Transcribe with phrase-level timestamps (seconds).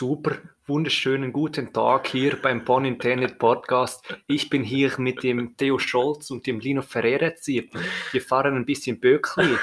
[0.00, 4.02] Super, wunderschönen guten Tag hier beim Bon Internet Podcast.
[4.26, 7.30] Ich bin hier mit dem Theo Scholz und dem Lino Ferreira.
[7.44, 9.58] Wir fahren ein bisschen Böckli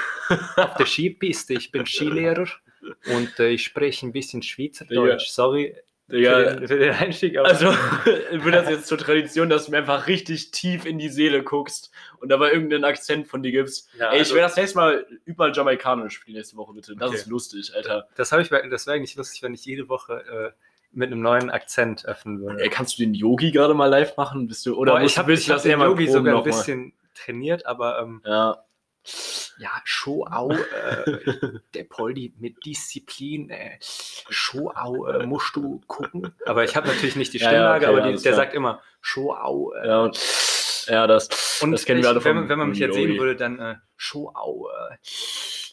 [0.54, 1.54] auf der Skipiste.
[1.54, 2.46] Ich bin Skilehrer
[3.12, 5.26] und äh, ich spreche ein bisschen Schweizerdeutsch.
[5.26, 5.74] Sorry,
[6.10, 7.36] Digga, für, den, für den Einstieg.
[7.38, 7.66] aber- also
[8.32, 11.90] wird das jetzt zur Tradition, dass du mir einfach richtig tief in die Seele guckst
[12.20, 13.88] und dabei irgendeinen Akzent von dir gibst.
[13.98, 16.96] Ja, Ey, ich also- werde das nächste Mal überall Jamaikanisch spielen nächste Woche, bitte.
[16.96, 17.18] Das Okay.
[17.18, 18.08] ist lustig, Alter.
[18.16, 20.24] das ich, das wäre eigentlich lustig, wenn ich jede Woche
[20.54, 22.62] äh, mit einem neuen Akzent öffnen würde.
[22.62, 24.48] Ey, kannst du den Yogi gerade mal live machen?
[24.48, 26.42] Bist du, oder Boah, ich habe hab den Yogi sogar ein mal?
[26.42, 28.64] bisschen trainiert, aber ähm, Ja,
[29.58, 31.18] ja, schon auch äh,
[31.74, 36.34] der Poldi mit Disziplin, äh, schon auch äh, musst du gucken.
[36.46, 38.80] Aber ich habe natürlich nicht die Ja, ja, Stimmlage, okay, aber die, der sagt immer
[39.00, 39.72] schon auch.
[39.72, 42.58] Äh, ja, und, ja das, und das kennen ich, wir alle wenn, vom man- wenn
[42.58, 44.68] man mich jetzt sehen würde, dann äh, schon auch.
[44.90, 44.96] Äh,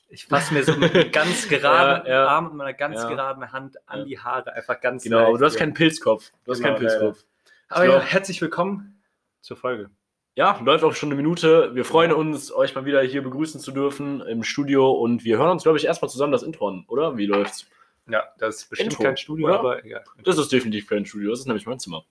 [0.10, 2.28] ich fasse mir so mit ganz geraden Ja.
[2.28, 5.58] Arm und meiner ganz geraden Hand an die Haare, einfach ganz Genau, aber du hast
[5.58, 6.32] keinen Pilzkopf.
[6.46, 6.80] Du hast Genau, keinen.
[6.88, 7.24] Pilzkopf.
[7.70, 9.02] Aber ja, glaub- herzlich willkommen
[9.42, 9.90] zur Folge.
[10.38, 11.72] Ja, läuft auch schon eine Minute.
[11.76, 15.52] Wir freuen uns, euch mal wieder hier begrüßen zu dürfen im Studio und wir hören
[15.52, 17.16] uns, glaube ich, erstmal zusammen das Intro an, oder?
[17.16, 17.68] Wie läuft's?
[18.10, 19.60] Ja, das ist bestimmt Intro, kein Studio, oder?
[19.60, 20.04] aber egal.
[20.26, 22.04] Das ist definitiv kein Studio, das ist nämlich mein Zimmer.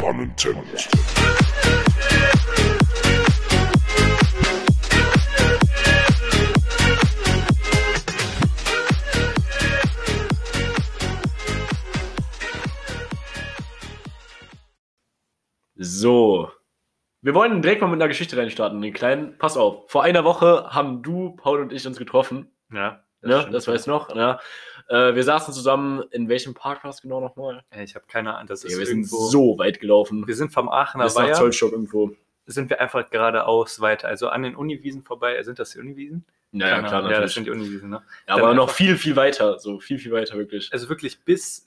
[0.00, 0.34] Pun
[15.84, 16.50] So.
[17.22, 18.80] Wir wollen direkt mal mit einer Geschichte reinstarten.
[18.80, 19.90] Den kleinen, pass auf.
[19.90, 22.50] Vor einer Woche haben du, Paul und ich uns getroffen.
[22.72, 23.40] Ja, Ne?
[23.40, 23.54] stimmt.
[23.54, 24.14] Das weiß noch.
[24.14, 24.38] Ne?
[24.88, 27.64] Äh, wir saßen zusammen, in welchem Park war es genau nochmal?
[27.82, 29.16] Ich habe keine Ahnung, das ist Ja, wir sind irgendwo.
[29.28, 30.26] so weit gelaufen.
[30.26, 32.10] wir sind vom Aachener Bis nach Zollstock irgendwo.
[32.44, 35.42] sind wir einfach geradeaus weiter, also an den Uniwiesen vorbei.
[35.42, 36.26] Sind das die Uniwiesen?
[36.52, 37.12] Ja, ja, Keine klar, Ahnung.
[37.12, 37.34] Ja, das natürlich.
[37.34, 38.02] sind die Uniwiesen, ne?
[38.28, 39.58] Ja, aber noch viel, viel weiter.
[39.58, 40.70] So viel, viel weiter, wirklich.
[40.72, 41.66] Also wirklich bis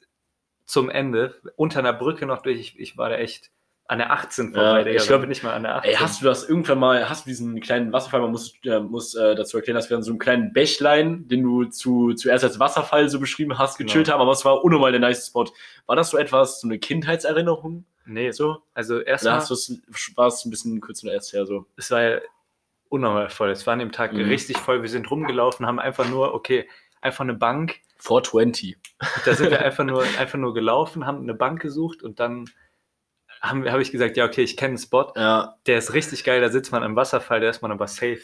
[0.66, 2.60] zum Ende, unter einer Brücke noch durch.
[2.60, 3.50] Ich, ich war da echt
[3.90, 4.82] an der 18 vorbei.
[4.82, 5.90] Ja, ich ich glaub- glaube nicht mal an der 18.
[5.92, 9.16] Ey, hast du das irgendwann mal, hast du diesen kleinen Wasserfall, man muss, äh, muss
[9.16, 12.60] äh, dazu erklären, dass wir an so einem kleinen Bächlein, den du zu, zuerst als
[12.60, 13.88] Wasserfall so beschrieben hast, Genau.
[13.88, 15.46] gechillt haben, aber es war unnormal der nice Spot.
[15.86, 17.86] War das so etwas, so eine Kindheitserinnerung?
[18.06, 18.58] nee, So?
[18.74, 19.40] also erstmal,
[20.16, 21.66] war es ein bisschen kurz oder erst her so?
[21.78, 22.20] es war ja
[22.90, 23.50] unnormal voll.
[23.52, 24.22] Es war an dem Tag Mhm.
[24.30, 24.82] richtig voll.
[24.82, 26.68] Wir sind rumgelaufen, haben einfach nur, okay,
[27.02, 27.80] einfach eine Bank.
[28.00, 28.78] 420.
[29.26, 32.46] Da sind wir einfach nur, einfach nur gelaufen, haben eine Bank gesucht und dann
[33.50, 35.12] habe hab ich gesagt, ja, okay, ich kenne einen Spot.
[35.16, 38.20] Ja, Der ist richtig geil, da sitzt man am Wasserfall, der ist man aber safe.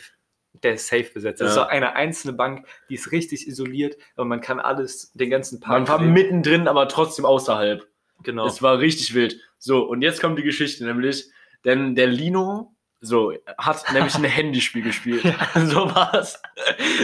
[0.62, 1.42] Der ist safe besetzt.
[1.42, 1.64] Das ist Ja.
[1.64, 5.80] so eine einzelne Bank, die ist richtig isoliert, aber man kann alles, den ganzen Park.
[5.80, 6.14] man war sehen.
[6.14, 7.88] mittendrin, aber trotzdem außerhalb.
[8.22, 8.46] Genau.
[8.46, 9.36] Es war richtig wild.
[9.58, 11.26] So, und jetzt kommt die Geschichte, nämlich,
[11.66, 12.70] denn der Lino,
[13.02, 15.24] so, hat nämlich ein Handyspiel gespielt.
[15.56, 16.42] So war's.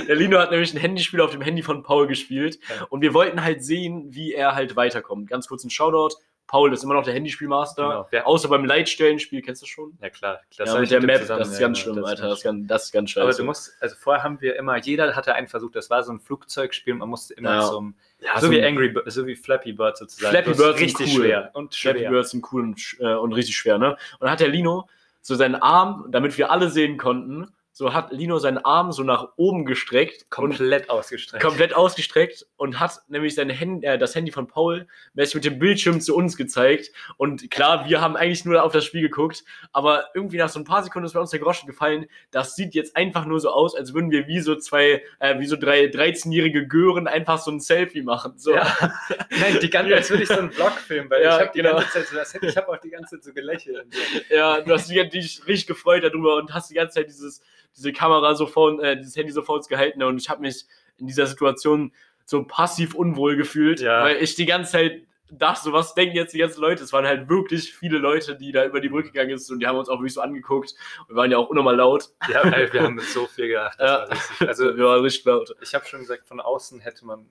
[0.08, 2.58] Der Lino hat nämlich ein Handyspiel auf dem Handy von Paul gespielt.
[2.70, 2.86] Ja.
[2.86, 5.30] Und wir wollten halt sehen, wie er halt weiterkommt.
[5.30, 6.16] Ganz kurz ein Shoutout.
[6.50, 8.08] Paul ist immer noch der Handyspielmaster.
[8.10, 8.24] Genau.
[8.26, 9.96] Außer beim Leitstellenspiel, kennst du schon?
[10.02, 10.40] Ja, klar.
[10.58, 12.28] Das ja, mit der dem Map, zusammen- das ist ganz ja, schlimm, das Alter.
[12.30, 13.24] Das ist ganz, das ist ganz scheiße.
[13.24, 16.12] Aber du musst, also vorher haben wir immer, jeder hatte einen versucht, das war so
[16.12, 17.62] ein Flugzeugspiel, man musste immer Ja.
[17.70, 20.32] zum, ja, so wie ein- Angry Bird, so wie Flappy Bird sozusagen.
[20.32, 21.22] Flappy Bird richtig cool.
[21.22, 22.10] schwer und Flappy schwer.
[22.10, 23.92] Birds sind cool und, äh, und richtig schwer, ne?
[23.92, 24.90] Und dann hat der Lino
[25.22, 27.48] so seinen Arm, damit wir alle sehen konnten,
[27.80, 31.42] so hat Lino seinen Arm so nach oben gestreckt Komplett ausgestreckt.
[31.42, 36.02] komplett ausgestreckt und hat nämlich sein Handy, äh, das Handy von Paul mit dem Bildschirm
[36.02, 36.92] zu uns gezeigt.
[37.16, 40.66] Und klar, wir haben eigentlich nur auf das Spiel geguckt, aber irgendwie nach so ein
[40.66, 42.08] paar Sekunden ist bei uns der Groschen gefallen.
[42.32, 45.46] Das sieht jetzt einfach nur so aus, als würden wir wie so zwei, äh, wie
[45.46, 48.34] so drei 13-jährige Gören einfach so ein Selfie machen.
[48.36, 48.56] So.
[48.56, 48.76] Ja.
[49.40, 51.62] Nein, die ganze, als würde ich so einen Vlog filmen, weil Ja, ich habe die
[51.62, 51.76] genau.
[51.78, 53.86] ganze Zeit so, das ich habe auch die ganze Zeit so gelächelt.
[54.30, 57.42] Ja, du hast dich richtig gefreut darüber und hast die ganze Zeit dieses,
[57.76, 60.66] diese Kamera so vor, äh, dieses Handy so vor uns gehalten und ich habe mich
[60.98, 61.94] in dieser Situation
[62.26, 64.04] so passiv unwohl gefühlt, Ja.
[64.04, 66.84] weil ich die ganze Zeit dachte, so was denken jetzt die ganzen Leute?
[66.84, 69.68] Es waren halt wirklich viele Leute, die da über die Brücke gegangen sind und die
[69.68, 70.74] haben uns auch wirklich so angeguckt.
[71.08, 72.10] Wir waren ja auch unnormal laut.
[72.28, 73.78] Ja, ey, wir haben mit so viel gedacht.
[73.80, 74.04] Ja.
[74.06, 74.48] richtig.
[74.48, 75.56] Also wir waren richtig laut.
[75.62, 77.30] ich habe schon gesagt, von außen hätte man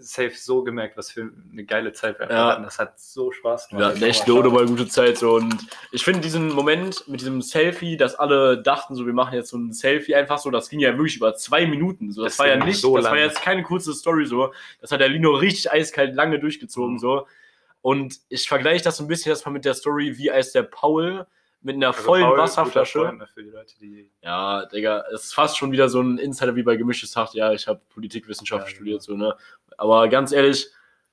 [0.00, 2.48] safe so gemerkt, was für eine geile Zeit wir Ja.
[2.52, 2.62] hatten.
[2.62, 3.84] Das hat so Spaß gemacht.
[3.84, 5.54] Hatten echt eine unnormal gute Zeit so und
[5.92, 9.58] ich finde diesen Moment mit diesem Selfie, dass alle dachten so, wir machen jetzt so
[9.58, 12.24] ein Selfie einfach so, das ging ja wirklich über zwei Minuten so.
[12.24, 14.52] Das, Das war ja nicht, so das war jetzt keine kurze Story so.
[14.80, 16.98] Das hat der Lino richtig eiskalt lange durchgezogen Mhm.
[16.98, 17.26] so.
[17.82, 21.26] Und ich vergleiche das so ein bisschen erstmal mit der Story, wie als der Paul
[21.62, 23.12] mit einer Also vollen Paul, Wasserflasche.
[23.12, 26.62] Ne, die Leute, die Ja, Digga, es ist fast schon wieder so ein Insider wie
[26.62, 27.34] bei Gemischtes Hack.
[27.34, 28.76] Ja, ich habe Politikwissenschaft Ja, genau.
[28.76, 29.36] studiert, so, ne?
[29.76, 30.68] Aber ganz ehrlich,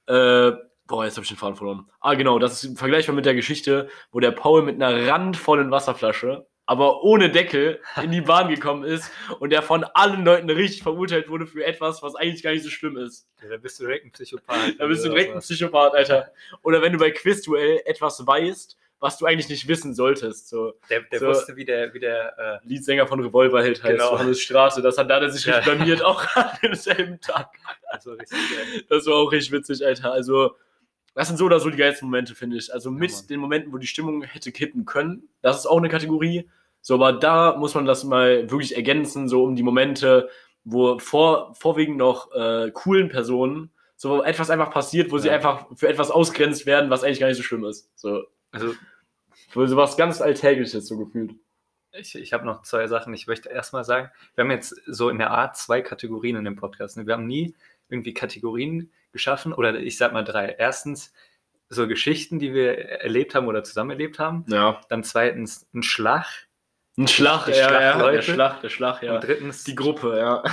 [0.07, 0.51] äh,
[0.88, 1.89] boah, jetzt habe ich den Faden verloren.
[1.99, 6.45] Ah, genau, das ist vergleichbar mit der Geschichte, wo der Paul mit einer randvollen Wasserflasche
[6.69, 9.09] aber ohne Deckel in die Bahn gekommen ist
[9.39, 12.69] und der von allen Leuten richtig verurteilt wurde für etwas, was eigentlich gar nicht so
[12.69, 13.25] schlimm ist.
[13.41, 14.75] Ja, da bist du direkt ein Psychopath.
[14.77, 16.33] Da bist du direkt ein Psychopath, Alter.
[16.63, 20.49] Oder wenn du bei Quizduell etwas weißt, was du eigentlich nicht wissen solltest.
[20.49, 20.73] So.
[20.89, 21.27] Der, der So.
[21.27, 24.11] wusste, wie der, wie der äh, Leadsänger von Revolverheld heißt, Genau.
[24.13, 24.81] Johannes Straße.
[24.81, 25.57] Das hat, da hat er sich Ja.
[25.57, 27.49] richtig blamiert, auch an demselben Tag.
[27.89, 28.38] also richtig.
[28.89, 30.11] Das war auch richtig witzig, Alter.
[30.11, 30.55] Also,
[31.13, 32.73] das sind so oder so die geilsten Momente, finde ich.
[32.73, 33.27] Also mit Mann.
[33.27, 36.50] den Momenten, wo die Stimmung hätte kippen können, das ist auch eine Kategorie.
[36.81, 40.29] So, aber da muss man das mal wirklich ergänzen, so um die Momente,
[40.63, 45.33] wo vor, vorwiegend noch äh, coolen Personen so etwas einfach passiert, wo sie Ja.
[45.33, 47.89] einfach für etwas ausgrenzt werden, was eigentlich gar nicht so schlimm ist.
[47.95, 48.73] So, Also
[49.49, 51.35] für sowas ganz Alltägliches so gefühlt.
[51.91, 53.13] ich, ich habe noch zwei Sachen.
[53.13, 56.55] Ich möchte erstmal sagen, wir haben jetzt so in der Art zwei Kategorien in dem
[56.55, 56.97] Podcast.
[56.97, 57.05] ne?
[57.07, 57.55] Wir haben nie
[57.89, 60.55] irgendwie Kategorien geschaffen oder ich sag mal drei.
[60.57, 61.13] Erstens
[61.69, 64.45] so Geschichten, die wir erlebt haben oder zusammen erlebt haben.
[64.47, 64.81] Ja.
[64.89, 66.25] Dann zweitens ein Schlag.
[66.97, 68.21] Ein Schlag, Die ja, ja, der.
[68.23, 69.15] Schlag, der Schlag, ja.
[69.15, 70.43] Und drittens Die Gruppe, ja.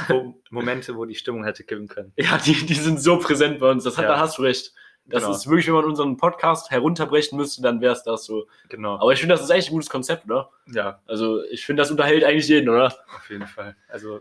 [0.50, 2.12] Momente, wo die Stimmung hätte kippen können.
[2.16, 3.84] Ja, die, die sind so präsent bei uns.
[3.84, 4.10] Das hat, Ja.
[4.12, 4.74] Da hast du recht.
[5.06, 5.34] Das Genau.
[5.34, 8.46] ist wirklich, wenn man unseren Podcast herunterbrechen müsste, dann wäre es das so.
[8.70, 8.94] Genau.
[8.98, 10.50] Aber ich finde, das ist echt ein gutes Konzept, oder?
[10.72, 12.86] ja, Also, ich finde, das unterhält eigentlich jeden, oder?
[12.86, 13.76] auf jeden Fall.
[13.88, 14.20] Also,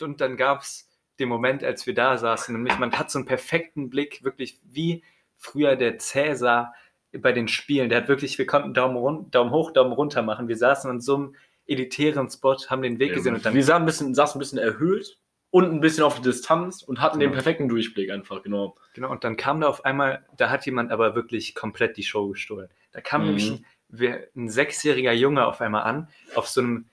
[0.00, 0.88] und dann gab es
[1.20, 5.04] den Moment, als wir da saßen, nämlich man hat so einen perfekten Blick, wirklich wie
[5.36, 6.74] früher der Cäsar
[7.18, 7.90] bei den Spielen.
[7.90, 10.48] Der hat wirklich, wir konnten Daumen, run Daumen hoch, Daumen runter machen.
[10.48, 11.36] Wir saßen an so einem
[11.66, 14.58] elitären Spot, haben den Weg gesehen und dann wir saßen ein bisschen, saßen ein bisschen
[14.58, 15.18] erhöht
[15.52, 17.34] und ein bisschen auf die Distanz und hatten den Genau.
[17.42, 18.74] perfekten Durchblick einfach, genau.
[18.94, 22.28] Genau, und dann kam da auf einmal, da hat jemand aber wirklich komplett die Show
[22.30, 22.68] gestohlen.
[22.90, 23.26] Da kam Mhm.
[23.28, 26.88] nämlich ein, wer- ein sechsjähriger Junge auf einmal an, auf so einem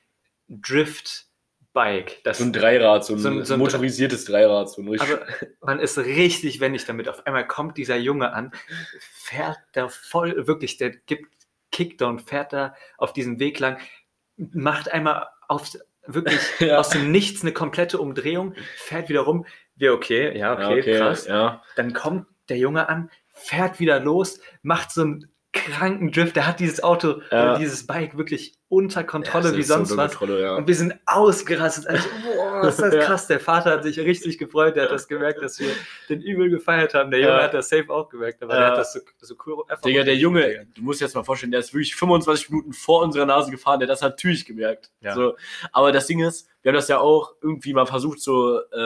[0.49, 2.23] Drift-Bike.
[2.23, 5.09] Das, So ein Dreirad, so ein, So ein- so ein motorisiertes Dreirad, so ein richtig.
[5.13, 5.25] aber
[5.61, 7.07] man ist richtig wendig damit.
[7.07, 8.51] Auf einmal kommt dieser Junge an,
[8.99, 11.27] fährt da voll, wirklich, der gibt
[11.71, 13.77] Kickdown, fährt da auf diesem Weg lang,
[14.37, 15.69] macht einmal auf,
[16.13, 16.77] wirklich Ja.
[16.79, 19.45] aus dem Nichts eine komplette Umdrehung, fährt wieder rum.
[19.75, 21.25] Wir, okay, ja, okay, krass.
[21.27, 21.63] Ja.
[21.75, 26.35] Dann kommt der Junge an, fährt wieder los, macht so einen kranken Drift.
[26.35, 27.57] Der hat dieses Auto, Ja.
[27.57, 30.11] dieses Bike wirklich unter Kontrolle Ja, wie sonst so was.
[30.15, 30.55] Kontrolle, ja.
[30.55, 31.87] Und wir sind ausgerastet.
[31.87, 32.07] Also,
[32.61, 33.01] boah, ist das Ja.
[33.05, 33.27] krass.
[33.27, 34.75] Der Vater hat sich richtig gefreut.
[34.75, 35.69] Der hat das gemerkt, dass wir
[36.09, 37.11] den übel gefeiert haben.
[37.11, 37.43] Der Junge Ja.
[37.43, 38.59] hat das safe auch gemerkt, aber Ja.
[38.59, 39.63] der hat das so, so cool.
[39.67, 40.73] einfach Digga, der Junge, untergegangen.
[40.73, 43.79] du musst dir jetzt mal vorstellen, der ist wirklich 25 Minuten vor unserer Nase gefahren,
[43.79, 44.91] der hat das natürlich gemerkt.
[45.01, 45.13] Ja.
[45.15, 45.35] So,
[45.71, 48.77] aber das Ding ist, wir haben das ja auch irgendwie mal versucht, so äh,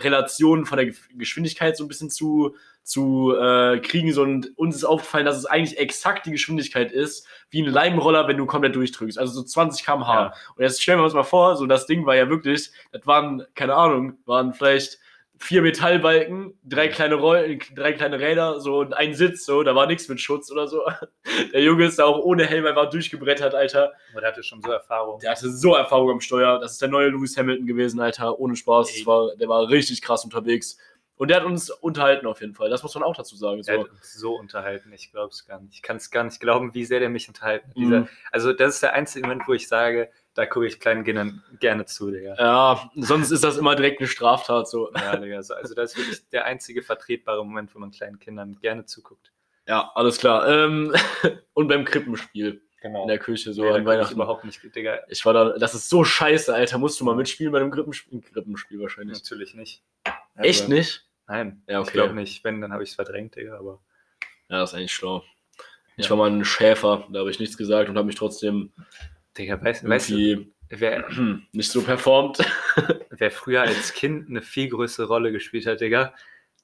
[0.00, 4.12] Relationen von der Ge- Geschwindigkeit so ein bisschen zu, zu äh, kriegen.
[4.12, 8.28] So, und uns ist aufgefallen, dass es eigentlich exakt die Geschwindigkeit ist, wie ein Leimroller,
[8.28, 9.18] wenn du komplett durchdrückst.
[9.18, 10.14] Also so 20 km/h.
[10.14, 10.32] Ja.
[10.56, 13.44] Und jetzt stellen wir uns mal vor, so das Ding war ja wirklich, das waren,
[13.54, 14.98] keine Ahnung, waren vielleicht
[15.42, 19.86] vier Metallbalken, drei kleine Rollen, drei kleine Räder, so und ein Sitz, so, da war
[19.86, 20.82] nichts mit Schutz oder so.
[21.54, 23.92] Der Junge ist da auch ohne Helm einfach durchgebrettert, Alter.
[24.12, 25.18] Aber der hatte schon so Erfahrung.
[25.20, 26.60] Der hatte so Erfahrung am Steuer.
[26.60, 28.38] Das ist der neue Lewis Hamilton gewesen, Alter.
[28.38, 29.06] Ohne Spaß.
[29.06, 30.76] War, der war richtig krass unterwegs.
[31.20, 32.70] Und der hat uns unterhalten auf jeden Fall.
[32.70, 33.62] Das muss man auch dazu sagen.
[33.62, 33.70] So.
[33.72, 35.74] hat uns so unterhalten, ich glaube es gar nicht.
[35.74, 37.76] Ich kann es gar nicht glauben, wie sehr der mich unterhalten hat.
[37.76, 37.82] Mhm.
[37.82, 41.44] Dieser, also, das ist der einzige Moment, wo ich sage, da gucke ich kleinen Kindern
[41.60, 42.36] gerne zu, Digga.
[42.38, 44.66] Ja, sonst ist das immer direkt eine Straftat.
[44.66, 44.90] So.
[44.94, 45.42] Ja, Digga.
[45.42, 49.30] So, also, das ist wirklich der einzige vertretbare Moment, wo man kleinen Kindern gerne zuguckt.
[49.68, 50.48] Ja, alles klar.
[50.48, 50.94] Ähm,
[51.52, 53.02] und beim Krippenspiel Genau.
[53.02, 54.14] in der Küche, so ja, an ich Weihnachten.
[54.14, 55.00] überhaupt nicht, Digga.
[55.08, 56.78] Ich war da, das ist so scheiße, Alter.
[56.78, 58.22] Musst du mal mitspielen bei einem Krippenspiel?
[58.22, 59.18] Krippenspiel wahrscheinlich.
[59.22, 59.82] Natürlich nicht.
[60.36, 61.09] Echt Also, nicht?
[61.30, 61.92] Nein, Ja, ich okay.
[61.92, 62.42] glaube nicht.
[62.42, 63.56] Wenn, dann habe ich es verdrängt, Digga.
[63.56, 63.80] Aber
[64.48, 65.22] Ja, das ist eigentlich schlau.
[65.96, 66.10] Ich Ja.
[66.10, 68.72] war mal ein Schäfer, da habe ich nichts gesagt und habe mich trotzdem
[69.38, 71.06] Digga, weißt, weißt du, wer,
[71.52, 72.38] nicht so performt.
[73.10, 76.14] wer früher als Kind eine viel größere Rolle gespielt hat, Digga?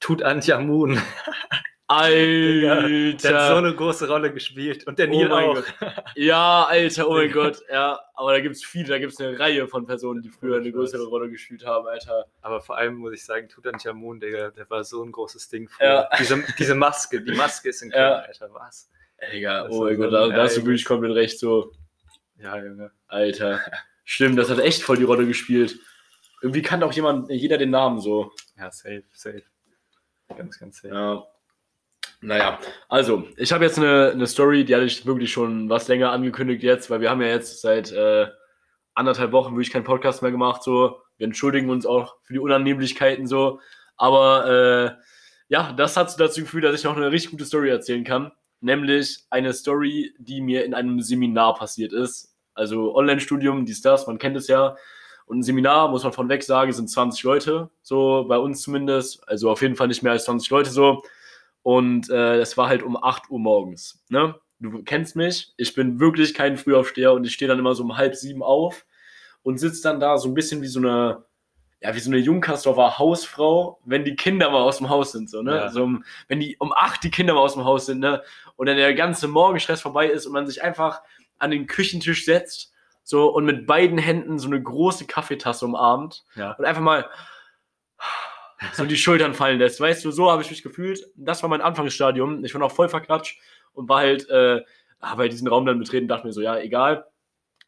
[0.01, 0.99] Tutanchamun.
[1.87, 2.89] Alter!
[2.89, 4.85] Der hat so eine große Rolle gespielt.
[4.87, 5.55] Und der Oh Neil mein auch.
[5.55, 5.65] Gott.
[6.15, 7.61] Ja, Alter, oh mein Gott.
[7.71, 10.57] Ja, aber da gibt es viele, da gibt es eine Reihe von Personen, die früher
[10.57, 12.25] eine größere Rolle gespielt haben, Alter.
[12.41, 15.87] Aber vor allem muss ich sagen, Tutanchamun, Digga, der war so ein großes Ding früher.
[15.87, 16.09] Ja.
[16.19, 18.15] Diese, diese Maske, die Maske ist in Köln, Ja.
[18.19, 18.89] Alter, was?
[19.31, 21.71] Digga, oh mein so Gott, da, ein da hast du wirklich komplett recht, so,
[22.37, 22.91] Ja, Junge.
[23.07, 23.61] Alter.
[24.03, 25.79] Stimmt, das hat echt voll die Rolle gespielt.
[26.41, 28.31] Irgendwie kannte auch jemand, jeder den Namen so.
[28.57, 29.43] Ja, safe, safe.
[30.37, 30.93] Ganz, ganz safe.
[30.93, 31.25] Ja.
[32.21, 32.59] Naja,
[32.89, 36.63] also, ich habe jetzt eine, eine Story, die hatte ich wirklich schon was länger angekündigt
[36.63, 38.27] jetzt, weil wir haben ja jetzt seit äh,
[38.95, 41.01] anderthalb Wochen wirklich keinen Podcast mehr gemacht, so.
[41.17, 43.59] Wir entschuldigen uns auch für die Unannehmlichkeiten, so.
[43.97, 45.03] Aber äh,
[45.49, 48.31] ja, das hat dazu geführt, dass ich noch eine richtig gute Story erzählen kann.
[48.59, 52.35] Nämlich eine Story, die mir in einem Seminar passiert ist.
[52.53, 54.75] Also Online-Studium, dies, das, man kennt es ja.
[55.25, 59.27] Und ein Seminar, muss man von weg sagen, sind 20 Leute, so bei uns zumindest.
[59.27, 61.03] Also auf jeden Fall nicht mehr als 20 Leute so.
[61.67, 64.01] Und äh, das war halt um 8 Uhr morgens.
[64.07, 64.35] Ne?
[64.59, 67.97] du kennst mich, ich bin wirklich kein Frühaufsteher und ich stehe dann immer so um
[67.97, 68.85] halb sieben auf
[69.43, 71.25] und sitze dann da so ein bisschen wie so eine,
[71.81, 75.41] ja, wie so eine Jungkastorfer Hausfrau, wenn die Kinder mal aus dem Haus sind, so,
[75.41, 75.55] ne?
[75.57, 75.69] Ja.
[75.69, 78.23] So, um- wenn die um acht die Kinder mal aus dem Haus sind, ne?
[78.55, 81.01] Und dann der ganze Morgenstress vorbei ist und man sich einfach
[81.37, 82.71] an den Küchentisch setzt,
[83.03, 86.53] so, und mit beiden Händen so eine große Kaffeetasse umarmt Ja.
[86.53, 87.05] und einfach mal
[88.73, 89.79] so die Schultern fallen lässt.
[89.79, 91.05] Weißt du, so habe ich mich gefühlt.
[91.15, 92.43] Das war mein Anfangsstadium.
[92.43, 93.39] Ich war noch voll verklatscht
[93.73, 94.61] und war halt äh,
[95.15, 97.05] bei diesem Raum dann betreten, dachte mir so, ja, egal.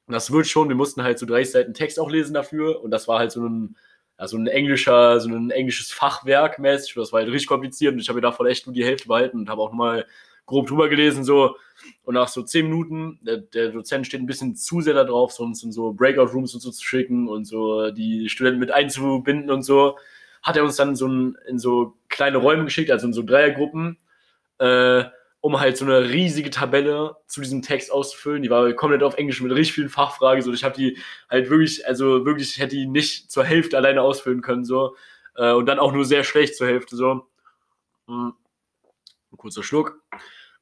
[0.07, 0.69] Das wird schon.
[0.69, 3.45] Wir mussten halt so 30 Seiten Text auch lesen dafür und das war halt so
[3.45, 3.77] ein,
[4.17, 6.95] ja, so ein englischer, so ein englisches Fachwerk mäßig.
[6.95, 9.37] Das war halt richtig kompliziert und ich habe mir davon echt nur die Hälfte behalten
[9.37, 10.07] und habe auch nochmal
[10.47, 11.55] grob drüber gelesen, so.
[12.03, 15.31] Und nach so 10 Minuten, der, der Dozent steht ein bisschen zu sehr da drauf,
[15.31, 19.51] so uns in so Breakout-Rooms und so zu schicken und so die Studenten mit einzubinden
[19.51, 19.95] und so
[20.41, 23.97] hat er uns dann so ein, in so kleine Räume geschickt, also in so Dreiergruppen,
[24.59, 25.03] äh,
[25.41, 28.43] um halt so eine riesige Tabelle zu diesem Text auszufüllen.
[28.43, 30.41] Die war komplett auf Englisch mit richtig vielen Fachfragen.
[30.41, 30.97] So, ich habe die
[31.29, 34.65] halt wirklich, also wirklich, ich hätte die nicht zur Hälfte alleine ausfüllen können.
[34.65, 34.95] So.
[35.35, 36.95] Äh, und dann auch nur sehr schlecht zur Hälfte.
[36.95, 37.27] So.
[38.07, 38.33] Hm.
[39.31, 40.01] Ein kurzer Schluck.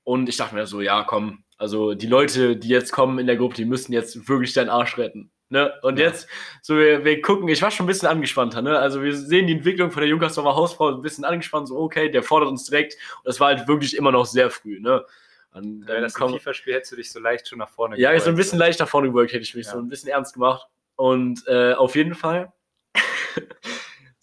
[0.03, 3.35] Und ich dachte mir so, ja, komm, also die Leute, die jetzt kommen in der
[3.35, 5.31] Gruppe, die müssen jetzt wirklich deinen Arsch retten.
[5.49, 5.73] Ne?
[5.81, 6.05] Und Ja.
[6.07, 6.27] jetzt,
[6.61, 8.77] so wir, wir gucken, ich war schon ein bisschen angespannter, ne?
[8.77, 12.21] Also wir sehen die Entwicklung von der Junkersdorfer Hausfrau ein bisschen angespannt, so okay, der
[12.21, 12.95] fordert uns direkt.
[13.17, 15.05] Und das war halt wirklich immer noch sehr früh, ne?
[15.53, 18.25] Und Wäre dann das FIFA-Spiel, hättest du dich so leicht schon nach vorne ja, ist
[18.25, 19.71] so ein bisschen leicht nach vorne gebeugt, hätte ich mich Ja.
[19.71, 20.67] so ein bisschen ernst gemacht.
[20.97, 22.51] Und äh, auf jeden Fall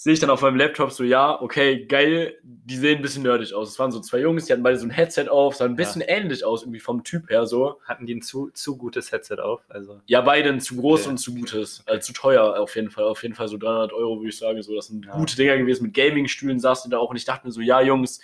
[0.05, 3.55] sehe ich dann auf meinem Laptop so, ja, okay, geil, die sehen ein bisschen nerdig
[3.55, 3.71] aus.
[3.71, 6.03] Es waren so zwei Jungs, die hatten beide so ein Headset auf, sahen ein bisschen
[6.03, 7.81] ähnlich aus, irgendwie vom Typ her so.
[7.87, 9.63] Hatten die ein zu, zu gutes Headset auf?
[9.71, 11.09] Also, Ja, beide ein zu groß Okay.
[11.09, 11.83] und zu gutes.
[11.87, 13.05] Also zu teuer auf jeden Fall.
[13.05, 14.61] Auf jeden Fall so 300 Euro, würde ich sagen.
[14.63, 15.13] So, das sind Ja.
[15.17, 15.85] gute Dinger gewesen.
[15.85, 17.09] Mit Gaming-Stühlen saßen da auch.
[17.09, 18.21] Und ich dachte mir so, ja, Jungs,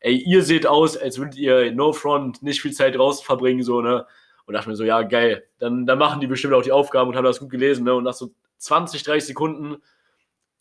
[0.00, 3.82] ey, ihr seht aus, als würdet ihr No Front nicht viel Zeit draußen verbringen, so,
[3.82, 4.06] ne?
[4.46, 5.44] Und dachte mir so, ja, geil.
[5.58, 7.92] Dann, dann machen die bestimmt auch die Aufgaben und haben das gut gelesen, ne?
[7.94, 9.76] Und nach so 20, 30 Sekunden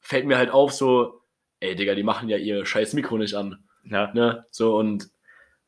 [0.08, 1.22] fällt mir halt auf, so,
[1.60, 3.64] ey, Digga, die machen ja ihr scheiß Mikro nicht an.
[3.84, 4.12] Ja.
[4.14, 5.10] ne, so und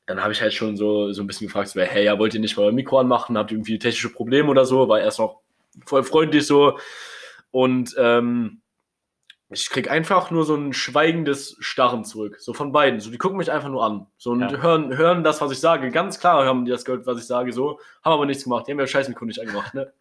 [0.06, 2.40] dann habe ich halt schon so, so ein bisschen gefragt, so, hey, ja, wollt ihr
[2.40, 5.42] nicht mal euer Mikro anmachen, habt ihr irgendwie technische Probleme oder so, war erst noch
[5.86, 6.80] voll freundlich so.
[7.52, 8.62] Und ähm,
[9.50, 13.38] ich krieg einfach nur so ein schweigendes Starren zurück, so von beiden, so die gucken
[13.38, 14.52] mich einfach nur an, so und Ja.
[14.62, 17.52] hören, hören das, was ich sage, ganz klar haben die das gehört, was ich sage,
[17.52, 19.92] so, haben aber nichts gemacht, die haben ja scheiß Mikro nicht angemacht, ne.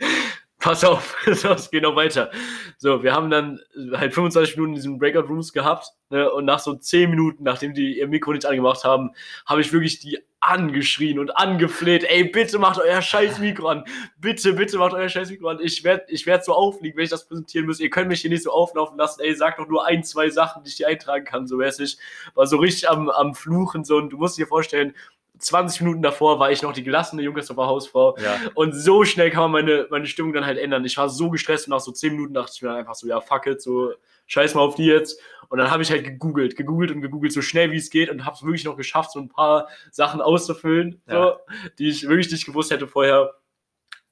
[0.74, 2.28] Pass auf, es geht noch weiter.
[2.76, 3.60] So, wir haben dann
[3.92, 5.92] halt 25 Minuten in diesen Breakout Rooms gehabt.
[6.10, 9.12] Ne, und nach so 10 Minuten, nachdem die ihr Mikro nicht angemacht haben,
[9.46, 12.02] habe ich wirklich die angeschrien und angefleht.
[12.02, 13.84] Ey, bitte macht euer scheiß Mikro an.
[14.18, 15.60] Bitte, bitte macht euer scheiß Mikro an.
[15.60, 17.78] Ich werde ich werd so aufliegen, wenn ich das präsentieren muss.
[17.78, 19.20] Ihr könnt mich hier nicht so auflaufen lassen.
[19.20, 21.46] Ey, sagt doch nur ein, zwei Sachen, die ich hier eintragen kann.
[21.46, 21.96] So mäßig.
[22.34, 23.84] War so richtig am, am Fluchen.
[23.84, 24.94] So, und du musst dir vorstellen,
[25.38, 28.16] 20 Minuten davor war ich noch die gelassene Junkersdorfer Hausfrau.
[28.18, 28.38] ja.
[28.54, 30.84] Und so schnell kann man meine, meine Stimmung dann halt ändern.
[30.84, 33.06] Ich war so gestresst und nach so 10 Minuten dachte ich mir dann einfach so,
[33.06, 33.92] ja, fuck it, so
[34.26, 35.20] scheiß mal auf die jetzt.
[35.48, 38.24] Und dann habe ich halt gegoogelt, gegoogelt und gegoogelt, so schnell wie es geht und
[38.24, 41.12] habe es wirklich noch geschafft, so ein paar Sachen auszufüllen, Ja.
[41.14, 43.34] so, die ich wirklich nicht gewusst hätte vorher.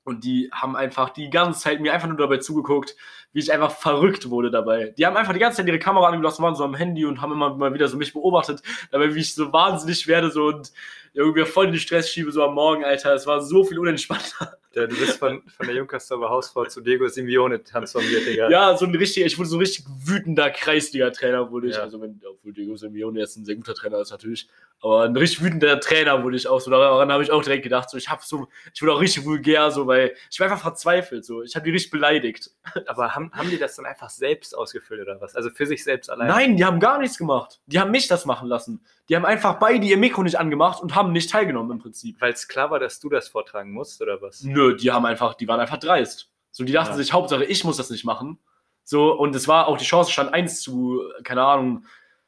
[0.05, 2.95] Und die haben einfach die ganze Zeit mir einfach nur dabei zugeguckt,
[3.33, 4.95] wie ich einfach verrückt wurde dabei.
[4.97, 7.33] Die haben einfach die ganze Zeit ihre Kamera angelassen, waren so am Handy und haben
[7.33, 10.73] immer mal wieder so mich beobachtet, dabei wie ich so wahnsinnig werde so und
[11.15, 13.15] irgendwie voll in den Stress schiebe, so am Morgen, Alter.
[13.15, 14.59] Es war so viel unentspannter.
[14.75, 18.51] Der, du bist von, von der Junkersdorfer Hausfrau zu Diego Simeone transformiert, Digga.
[18.51, 21.77] Ja, so ein richtig, ich wurde so ein richtig wütender Kreisliga-Trainer wurde ich.
[21.77, 21.83] Ja.
[21.83, 24.49] Also wenn, obwohl Diego Simeone jetzt ein sehr guter Trainer ist natürlich.
[24.81, 26.71] Aber ein richtig wütender Trainer wurde ich auch so.
[26.71, 27.89] Daran habe ich auch direkt gedacht.
[27.89, 31.25] So, ich habe so, ich wurde auch richtig vulgär, so, weil ich war einfach verzweifelt.
[31.25, 32.51] So, ich habe die richtig beleidigt.
[32.87, 35.35] Aber haben, haben die das dann einfach selbst ausgefüllt oder was?
[35.37, 36.29] Also für sich selbst allein?
[36.29, 37.61] Nein, die haben gar nichts gemacht.
[37.65, 38.85] Die haben mich das machen lassen.
[39.09, 42.21] Die haben einfach beide ihr Mikro nicht angemacht und haben nicht teilgenommen im Prinzip.
[42.21, 44.43] Weil es klar war, dass du das vortragen musst oder was?
[44.43, 46.31] Nö, die haben einfach, die waren einfach dreist.
[46.51, 46.97] So, die dachten Ja.
[46.99, 48.39] sich, Hauptsache, ich muss das nicht machen.
[48.85, 51.87] So, und es war auch die Chance, stand 1 zu, keine Ahnung,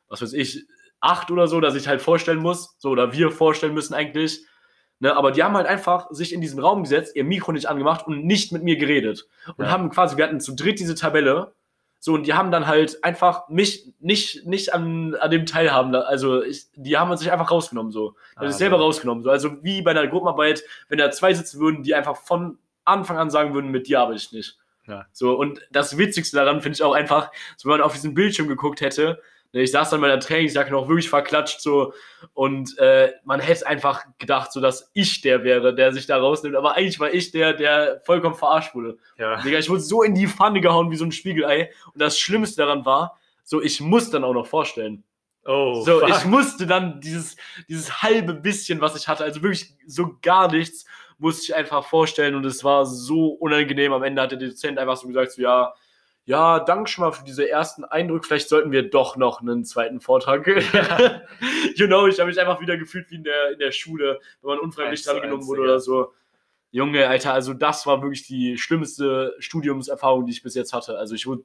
[0.08, 0.64] was weiß ich,
[1.00, 4.40] 8 oder so, dass ich halt vorstellen muss, so, oder wir vorstellen müssen eigentlich.
[4.98, 8.06] Ne, aber die haben halt einfach sich in diesen Raum gesetzt, ihr Mikro nicht angemacht
[8.06, 9.28] und nicht mit mir geredet.
[9.58, 9.70] Und Ja.
[9.70, 11.52] haben quasi, wir hatten zu dritt diese Tabelle.
[11.98, 15.94] So, und die haben dann halt einfach mich nicht, nicht an, an dem teilhaben.
[15.94, 18.10] Also, ich, die haben sich einfach rausgenommen, so.
[18.34, 19.22] Die haben Ah, sich selber rausgenommen.
[19.24, 19.30] So.
[19.30, 23.28] Also, wie bei einer Gruppenarbeit, wenn da zwei sitzen würden, die einfach von Anfang an
[23.28, 24.56] sagen würden, mit dir arbeite ich nicht.
[24.86, 25.04] Ja.
[25.12, 28.48] So, und das Witzigste daran finde ich auch einfach, so, wenn man auf diesen Bildschirm
[28.48, 29.20] geguckt hätte,
[29.60, 31.92] ich saß dann bei der Trainingsjacke noch wirklich verklatscht so
[32.34, 36.56] und äh, man hätte einfach gedacht, so dass ich der wäre, der sich da rausnimmt,
[36.56, 38.98] aber eigentlich war ich der, der vollkommen verarscht wurde.
[39.18, 39.40] Ja.
[39.42, 42.62] Digga, ich wurde so in die Pfanne gehauen wie so ein Spiegelei und das Schlimmste
[42.62, 45.04] daran war, so ich muss dann auch noch vorstellen.
[45.46, 46.08] Oh, so, fuck.
[46.08, 47.36] ich musste dann dieses,
[47.68, 50.86] dieses halbe bisschen, was ich hatte, also wirklich so gar nichts,
[51.18, 53.92] musste ich einfach vorstellen und es war so unangenehm.
[53.92, 55.72] Am Ende hat der Dozent einfach so gesagt, so, ja,
[56.26, 60.00] ja, danke schon mal für diese ersten Eindrücke, vielleicht sollten wir doch noch einen zweiten
[60.00, 60.44] Vortrag.
[61.76, 64.50] you know, ich habe mich einfach wieder gefühlt wie in der, in der Schule, wenn
[64.50, 66.12] man unfreiwillig drangenommen eins, wurde oder so.
[66.72, 70.98] Junge, Alter, also das war wirklich die schlimmste Studiumserfahrung, die ich bis jetzt hatte.
[70.98, 71.44] Also ich wurde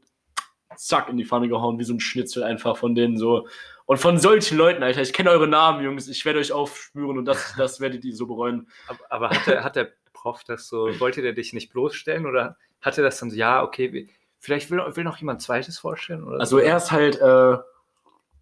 [0.75, 3.47] zack in die Pfanne gehauen, wie so ein Schnitzel einfach von denen so.
[3.85, 7.25] Und von solchen Leuten, Alter, ich kenne eure Namen, Jungs, ich werde euch aufspüren und
[7.25, 8.67] das, das werdet ihr so bereuen.
[8.87, 12.57] Aber, aber hat, der, hat der Prof das so, wollte der dich nicht bloßstellen oder
[12.81, 14.09] hat er das dann so, ja, okay,
[14.41, 16.23] vielleicht will, will noch jemand zweites vorstellen?
[16.25, 16.63] Oder Also so?
[16.63, 17.57] er ist halt, äh,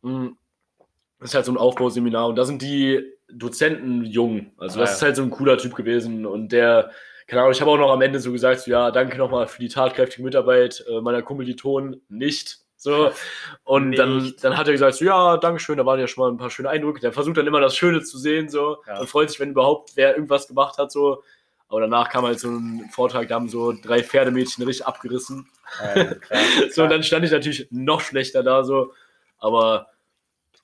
[0.02, 4.52] das ist halt so ein Aufbauseminar und da sind die Dozenten jung.
[4.58, 4.96] Also Ah, das ja.
[4.96, 6.92] ist halt so ein cooler Typ gewesen und der,
[7.28, 9.60] keine Ahnung, ich habe auch noch am Ende so gesagt, so, ja, danke nochmal für
[9.60, 12.60] die tatkräftige Mitarbeit äh, meiner Kommilitonen, nicht.
[12.76, 13.12] So.
[13.66, 14.42] Und dann, Nicht.
[14.42, 16.50] dann hat er gesagt, so, ja, danke schön, da waren ja schon mal ein paar
[16.50, 17.02] schöne Eindrücke.
[17.02, 19.00] Der versucht dann immer das Schöne zu sehen, so, Ja.
[19.02, 21.22] und freut sich, wenn überhaupt wer irgendwas gemacht hat, so.
[21.70, 25.48] Aber danach kam halt so ein Vortrag, da haben so drei Pferdemädchen richtig abgerissen.
[25.96, 28.94] Ja, klar, So, und dann stand ich natürlich noch schlechter da, so.
[29.38, 29.88] Aber,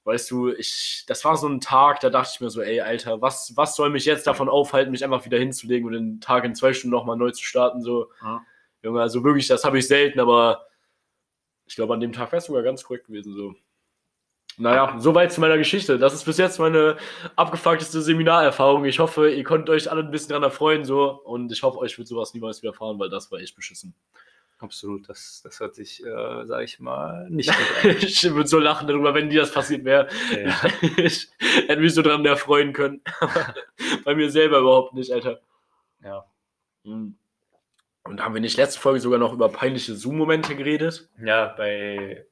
[0.03, 3.21] weißt du, ich, das war so ein Tag, da dachte ich mir so, ey, Alter,
[3.21, 6.55] was, was soll mich jetzt davon aufhalten, mich einfach wieder hinzulegen und den Tag in
[6.55, 8.12] zwei Stunden nochmal neu zu starten, so.
[8.24, 8.41] Ja.
[8.81, 10.65] Junge, also wirklich, das habe ich selten, aber
[11.67, 13.53] ich glaube, an dem Tag wäre es sogar ganz korrekt gewesen, so.
[14.57, 15.97] Naja, soweit zu meiner Geschichte.
[16.00, 16.97] Das ist bis jetzt meine
[17.35, 18.85] abgefuckteste Seminarerfahrung.
[18.85, 21.09] Ich hoffe, ihr konntet euch alle ein bisschen dran erfreuen, so.
[21.24, 23.93] Und ich hoffe, euch wird sowas niemals widerfahren, weil das war echt beschissen.
[24.59, 27.51] Absolut, das, das hört sich, äh, sag ich mal, nicht
[27.83, 30.07] gut ich würde so lachen darüber, wenn dir das passiert wäre.
[30.07, 30.45] an.
[30.45, 30.62] Ja.
[30.97, 31.29] Ich
[31.67, 33.01] hätte mich so dran erfreuen können.
[34.05, 35.41] Bei mir selber überhaupt nicht, Alter.
[36.03, 36.25] Ja.
[36.83, 37.15] Mhm.
[38.03, 41.09] Und haben wir nicht letzte Folge sogar noch über peinliche Zoom-Momente geredet?
[41.24, 42.25] ja, bei,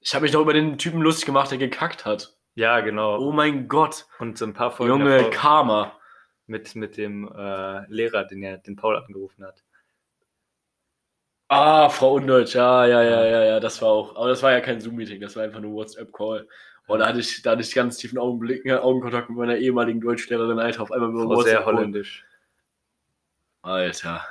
[0.00, 2.34] Ich habe mich noch über den Typen lustig gemacht, der gekackt hat.
[2.54, 3.18] ja, genau.
[3.18, 4.06] Oh mein Gott.
[4.18, 6.00] Und so ein paar Folgen Junge, davor Karma.
[6.46, 9.62] mit, mit dem äh, Lehrer, den er, den Paul angerufen hat.
[11.48, 14.14] Ah, Frau Undeutsch, ja, ja, ja, ja, ja, das war auch.
[14.16, 16.48] Aber das war ja kein Zoom-Meeting, das war einfach nur WhatsApp-Call.
[16.86, 20.00] Und da hatte ich, da hatte ich ganz tiefen Augenblick, äh, Augenkontakt mit meiner ehemaligen
[20.00, 21.74] Deutschlehrerin, Alter, auf einmal über Frau sehr WhatsApp-Call.
[21.74, 22.24] holländisch.
[23.62, 24.24] Alter.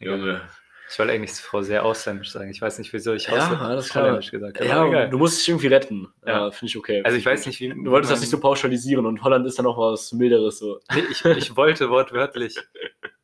[0.00, 0.42] Junge.
[0.90, 2.50] Ich wollte eigentlich Frau sehr ausländisch sagen.
[2.50, 4.04] Ich weiß nicht, wieso ich Ja, Ausländ- alles klar.
[4.04, 4.68] holländisch gesagt habe.
[4.68, 5.10] Ja, egal.
[5.10, 6.12] du musst dich irgendwie retten.
[6.26, 6.50] Ja, Ja.
[6.50, 7.02] finde ich okay.
[7.04, 7.68] Also ich weiß nicht, wie.
[7.68, 10.80] Du wolltest das nicht so pauschalisieren und Holland ist dann noch was Milderes so.
[10.94, 12.56] Nee, ich, ich wollte wortwörtlich.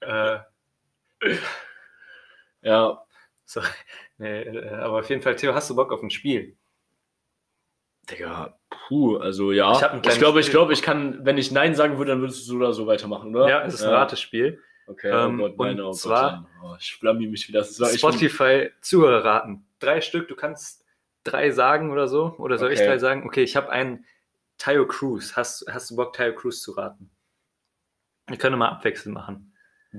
[0.00, 0.40] Äh,
[2.62, 3.02] Ja,
[3.44, 3.60] so,
[4.18, 6.56] nee, äh, aber auf jeden Fall, Theo, hast du Bock auf ein Spiel?
[8.10, 9.72] Digga, puh, also ja.
[9.72, 12.40] Ich ein Ich, glaube, ich glaube, ich kann, wenn ich Nein sagen würde, dann würdest
[12.40, 13.48] du so oder so weitermachen, oder?
[13.48, 14.60] Ja, es ist ein Ratespiel.
[14.86, 17.60] Okay, Ähm, oh Gott, nein, und oh zwar- oh, ich blamier mich wieder.
[17.60, 19.66] Das ist, ich bin- Spotify Zuhörerraten.
[19.78, 20.84] Drei Stück, du kannst
[21.24, 22.34] drei sagen oder so.
[22.38, 22.88] Oder soll ich Okay.
[22.88, 23.26] drei sagen?
[23.26, 24.04] Okay, ich habe einen
[24.58, 25.36] Tayo Cruz.
[25.36, 27.10] Hast, hast du Bock, Tayo Cruz zu raten?
[28.26, 29.50] Wir können mal abwechselnd machen.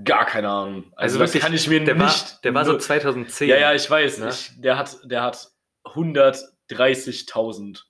[0.04, 0.84] gar keine Ahnung.
[0.95, 2.43] Also, Also das wirklich, kann ich mir Der war, nicht.
[2.43, 3.48] der war so nur- 2010.
[3.50, 4.19] Ja, ja, ich weiß.
[4.19, 4.30] Ne?
[4.30, 5.50] Ich, der, hat, der hat
[5.86, 7.86] 130.000.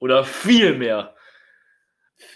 [0.00, 1.14] Oder viel mehr.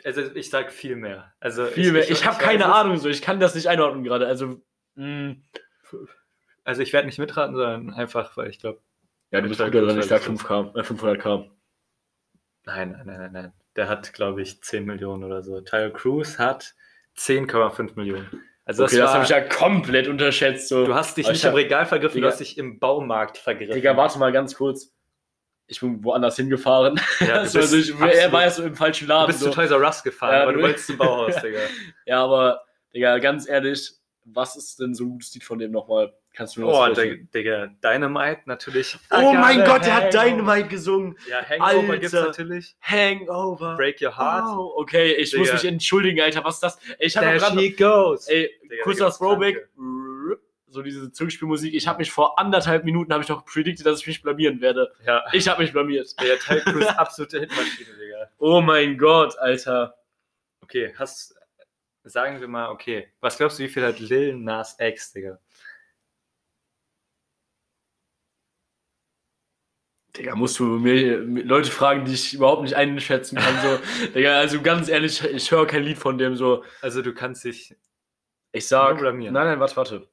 [0.05, 1.33] Also ich sag viel mehr.
[1.41, 2.09] Also Viel mehr.
[2.09, 2.75] Ich, habe keine weiß es.
[2.75, 3.09] Ahnung so.
[3.09, 4.27] Ich kann das nicht einordnen gerade.
[4.27, 4.61] Also,
[4.95, 5.37] mh,
[6.65, 8.81] Also ich werde nicht mitraten, sondern einfach, weil ich glaube,
[9.33, 9.95] ja, du bist Total gut darin.
[9.97, 11.51] gut, Ich sag total 5K, äh, 500k.
[12.65, 13.53] nein, nein, nein, nein, nein.
[13.77, 15.61] Der hat, glaube ich, 10 Millionen oder so.
[15.63, 16.75] Tyler Cruz hat
[17.17, 18.29] 10,5 Millionen.
[18.65, 20.69] Also Okay, das war, habe ich ja komplett unterschätzt.
[20.69, 20.85] So.
[20.87, 22.27] du hast dich Aber nicht ich im hab- Regal vergriffen, Digga.
[22.29, 23.75] du hast dich im Baumarkt vergriffen.
[23.75, 24.95] Digga, warte mal ganz kurz.
[25.69, 27.01] Ich bin woanders hingefahren.
[27.21, 29.27] Ja, Das du war bist so, ich, er war ja so im falschen du Laden.
[29.29, 29.49] bist so.
[29.49, 31.61] zu Toys R Us gefahren, Ja, aber du du- wolltest zum Bauhaus, Digga.
[32.07, 32.63] Ja, aber,
[32.95, 33.93] Digga, ganz ehrlich,
[34.25, 36.13] was ist denn so ein gutes Lied von dem nochmal?
[36.35, 37.29] Kannst du mir Oh, sprechen?
[37.35, 38.97] Digga, Dynamite natürlich.
[39.11, 41.17] Oh mein Gott, der hat Dynamite gesungen.
[41.29, 41.99] Ja, Hangover Alter.
[41.99, 42.77] gibt's natürlich.
[42.81, 43.77] Hangover.
[43.77, 44.45] Break Your Heart.
[44.57, 45.55] Oh, okay, ich muss Digga.
[45.55, 46.43] mich entschuldigen, Alter.
[46.45, 46.79] Was ist das?
[46.99, 47.59] Ich habe There gerade.
[47.61, 48.29] she goes.
[48.29, 49.69] Ey, Digga, kurzer Throwback.
[50.73, 51.75] So diese Zurückspielmusik.
[51.75, 54.91] Ich habe mich vor anderthalb Minuten habe ich noch predicted, dass ich mich blamieren werde.
[55.07, 56.15] Ja, Ich habe mich blamiert.
[56.21, 58.31] der Tyler Cruz absolute Hitmaschine, Digga.
[58.39, 59.95] Oh mein Gott, Alter.
[60.63, 61.35] Okay, hast,
[62.05, 65.39] sagen wir mal, okay, was glaubst du, wie viel hat Lil Nas X, Digga?
[70.17, 73.55] Digga, musst du mir Leute fragen, die ich überhaupt nicht einschätzen kann.
[73.61, 76.65] So, Digga, also ganz ehrlich, ich höre kein Lied von dem so.
[76.81, 77.77] Also du kannst dich,
[78.53, 79.01] Ich sag.
[79.01, 80.12] Nein, nein, warte, warte.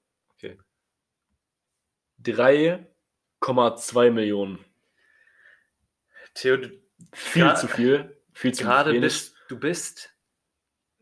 [2.19, 2.85] Okay.
[3.39, 4.65] 3,2 Millionen.
[6.33, 6.57] Theo,
[7.13, 8.17] Viel zu viel.
[8.33, 9.01] Viel zu gerade wenig.
[9.01, 10.15] bist, du bist,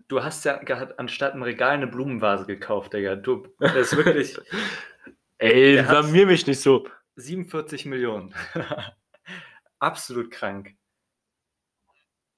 [0.07, 3.15] du hast ja gerade anstatt ein Regal eine Blumenvase gekauft, Digga.
[3.15, 4.37] Du, das ist wirklich
[5.39, 6.87] Ey, blamier mich nicht so.
[7.15, 8.33] 47 Millionen.
[9.79, 10.75] Absolut krank.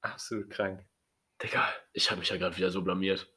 [0.01, 0.85] Absolut krank.
[1.41, 3.31] Digga, ich habe mich ja gerade wieder so blamiert.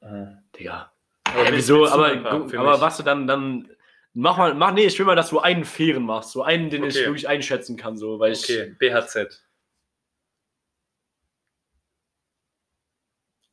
[0.58, 0.92] Digga.
[1.24, 1.86] Aber wir wieso?
[1.86, 3.70] Aber, aber was du dann, dann.
[4.14, 6.32] Mach mal, mach, nee, ich will mal, dass du einen fairen machst.
[6.32, 7.06] So einen, den ich Okay.
[7.06, 8.42] wirklich einschätzen kann, so, weil ich.
[8.44, 9.42] Okay, BHZ.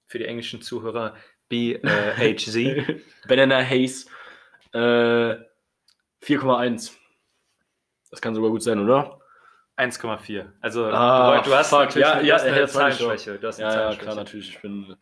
[0.08, 1.16] Für die englischen Zuhörer
[1.50, 2.86] BHZ.
[3.28, 4.10] Banana Haze.
[4.74, 5.38] Äh,
[6.22, 6.94] 4,1.
[8.12, 9.20] Das kann sogar gut sein, oder?
[9.78, 10.52] 1,4.
[10.60, 11.80] Also Ah, du, hast fuck.
[11.80, 13.40] natürlich Ja, du ja, hast eine ja, ich Zahlenschwäche.
[13.40, 14.04] Du hast eine Ja, ja, Zahlenschwäche.
[14.04, 14.50] klar, natürlich.
[14.50, 14.96] Ich bin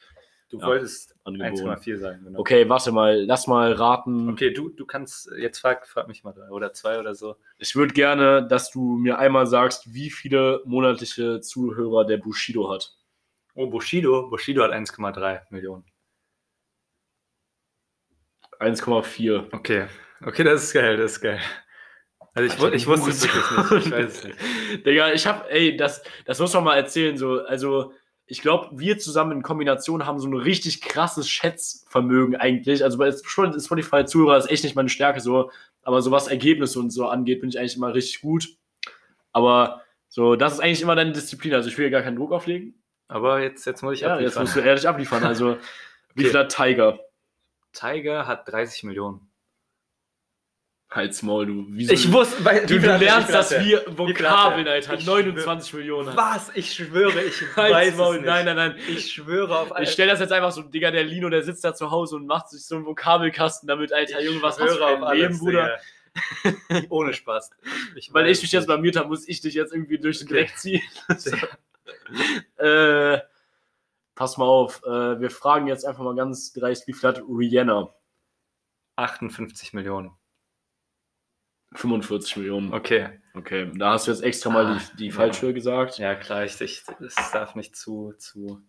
[0.50, 1.78] Du Ja, wolltest angeboren.
[1.78, 2.22] 1,4 sein.
[2.24, 2.40] Genau.
[2.40, 4.30] Okay, warte mal, lass mal raten.
[4.30, 7.36] Okay, du, du kannst, jetzt frag, frag mich mal drei oder zwei oder so.
[7.58, 12.96] Ich würde gerne, dass du mir einmal sagst, wie viele monatliche Zuhörer der Bushido hat.
[13.56, 14.30] Oh, Bushido.
[14.30, 15.84] Bushido hat 1,3 Millionen.
[18.60, 19.54] 1,4.
[19.54, 19.88] Okay.
[20.26, 21.40] Okay, das ist geil, das ist geil.
[22.34, 23.86] Also ich, wu- ich wusste es wirklich nicht.
[23.88, 24.40] Ich weiß es nicht.
[24.86, 27.18] Digga, ich hab, ey, das, das muss man mal erzählen.
[27.18, 27.94] So, also,
[28.28, 32.84] ich glaube, wir zusammen in Kombination haben so ein richtig krasses Schätzvermögen eigentlich.
[32.84, 35.50] Also bei Spotify-Zuhörer ist echt nicht meine Stärke so,
[35.82, 38.50] aber so was Ergebnisse und so angeht, bin ich eigentlich immer richtig gut.
[39.32, 41.54] Aber so, das ist eigentlich immer deine Disziplin.
[41.54, 42.82] Also ich will hier gar keinen Druck auflegen.
[43.08, 44.44] Aber jetzt, jetzt muss ich Ja, jetzt abliefern.
[44.44, 45.24] musst du ehrlich abliefern.
[45.24, 45.58] Also,
[46.16, 46.30] wie Okay.
[46.32, 47.00] viel hat Tiger?
[47.72, 49.27] Tiger hat 30 Millionen.
[50.90, 51.66] Halt's Maul, du.
[51.70, 51.92] Wieso?
[51.94, 53.98] Ich wusste, weil du, du lernst das wie viel hat der?
[53.98, 54.94] Vokabeln, Alter.
[54.94, 56.16] Ich 29 Millionen.
[56.16, 56.50] Was?
[56.56, 58.16] Ich schwöre, ich Halt's weiß Maul.
[58.16, 58.28] es nicht.
[58.30, 58.76] Nein, nein, nein.
[58.88, 61.74] Ich schwöre auf Ich stelle das jetzt einfach so, Digga, der Lino, der sitzt da
[61.76, 65.08] zu Hause und macht sich so einen Vokabelkasten damit, Alter, Junge, was hast du für
[65.08, 65.78] ein Leben, Bruder?
[66.46, 66.86] Digga.
[66.90, 67.52] Ohne Spaß.
[67.96, 70.46] Ich Weil ich mich jetzt blamiert habe, muss ich dich jetzt irgendwie durch den Okay.
[70.46, 70.82] Dreck ziehen.
[72.58, 73.20] äh,
[74.16, 77.94] pass mal auf, äh, wir fragen jetzt einfach mal ganz dreist, wie viel hat Rihanna?
[78.96, 80.12] 58 Millionen.
[81.74, 82.74] 45 Millionen.
[82.74, 83.10] Okay.
[83.34, 85.14] Okay, da hast du jetzt extra mal Ah, die, die ja.
[85.14, 86.00] falsche gesagt.
[86.00, 88.62] Ja, klar, ich, ich, es darf nicht zu, zu,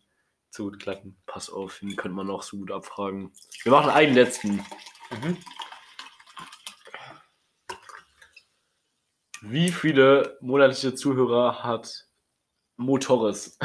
[0.50, 1.16] zu gut klappen.
[1.24, 3.32] Pass auf, den könnte man auch so gut abfragen.
[3.62, 4.62] Wir machen einen letzten.
[9.40, 12.06] Wie viele monatliche Zuhörer hat
[12.76, 13.58] Motoris?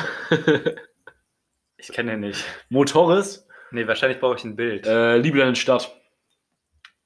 [1.77, 2.45] Ich kenne den nicht.
[2.69, 3.45] Motoris?
[3.71, 4.85] Nee, wahrscheinlich brauche ich ein Bild.
[4.87, 5.93] Äh, Liebe deine Stadt.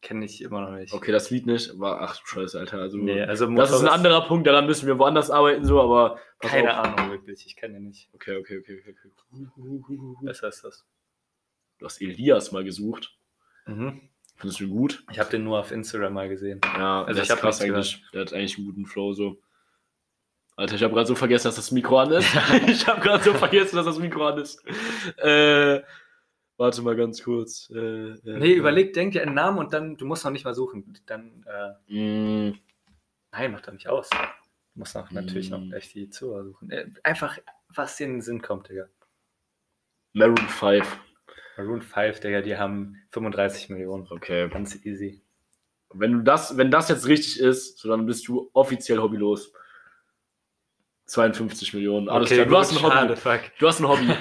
[0.02, 0.94] Kenne ich immer noch nicht.
[0.94, 2.80] Okay, das Lied nicht, aber ach du Scheiße, Alter.
[2.80, 6.20] Also, Nee, also das ist ein anderer Punkt, daran müssen wir woanders arbeiten, so, aber.
[6.40, 6.86] Keine auf.
[6.86, 7.46] Ahnung, wirklich.
[7.48, 8.10] Ich kenne den nicht.
[8.14, 8.94] Okay, okay, okay, okay.
[8.96, 9.98] okay.
[10.22, 10.86] Besser ist das.
[11.80, 13.18] Du hast Elias mal gesucht.
[13.66, 14.10] Mhm.
[14.36, 15.04] Findest du ihn gut?
[15.12, 16.62] Ich habe den nur auf Instagram mal gesehen.
[16.64, 18.04] Ja, Also ich ist hab krass eigentlich.
[18.14, 19.42] Der hat eigentlich einen guten Flow so.
[20.56, 22.28] Alter, ich habe gerade so vergessen, dass das Mikro an ist.
[22.68, 24.64] ich habe gerade so vergessen, dass das Mikro an ist.
[25.18, 25.82] Äh,
[26.58, 27.70] warte mal ganz kurz.
[27.74, 30.54] Äh, äh, Nee, überleg, denk dir einen Namen und dann, du musst noch nicht mal
[30.56, 30.98] suchen.
[31.06, 31.94] Dann, äh,
[32.50, 32.58] Mh,
[33.32, 34.10] nein, mach doch nicht aus.
[34.10, 34.18] Du
[34.80, 35.74] musst noch, natürlich noch Mm.
[35.74, 36.70] echt die Zuhörer suchen.
[36.72, 37.38] Äh, einfach,
[37.70, 38.88] was dir in den Sinn kommt, Digga.
[40.14, 41.00] Maroon 5.
[41.58, 44.08] Maroon 5, Digga, die haben 35 Millionen.
[44.10, 44.50] Okay.
[44.50, 45.22] Ganz easy.
[45.94, 49.54] Wenn du das, wenn das jetzt richtig ist, so dann bist du offiziell hobbylos.
[51.08, 52.10] 52 Millionen.
[52.10, 52.46] Alles klar.
[52.46, 53.16] Du hast ein Hobby.
[53.16, 53.40] Fuck.
[53.60, 54.08] Du hast ein Hobby.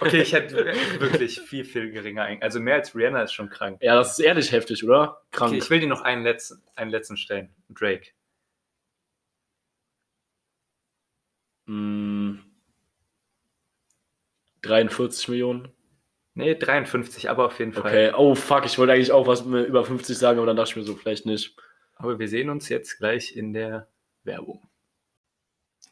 [0.00, 0.56] Okay, ich hätte
[1.00, 2.26] wirklich viel, viel geringer.
[2.40, 3.78] Also mehr als Rihanna ist schon krank.
[3.82, 5.20] ja, das ist ehrlich heftig, oder?
[5.32, 5.50] Krank.
[5.50, 7.54] Okay, ich will dir noch einen letzten, einen letzten stellen.
[7.68, 8.12] Drake.
[11.66, 12.38] Mm,
[14.62, 15.68] 43 Millionen.
[16.32, 17.82] Nee, 53, aber auf jeden Fall.
[17.82, 18.12] Okay.
[18.16, 20.84] Oh fuck, ich wollte eigentlich auch was über 50 sagen, aber dann dachte ich mir
[20.84, 21.54] so, vielleicht nicht.
[21.96, 23.88] Aber wir sehen uns jetzt gleich in der
[24.22, 24.67] Werbung.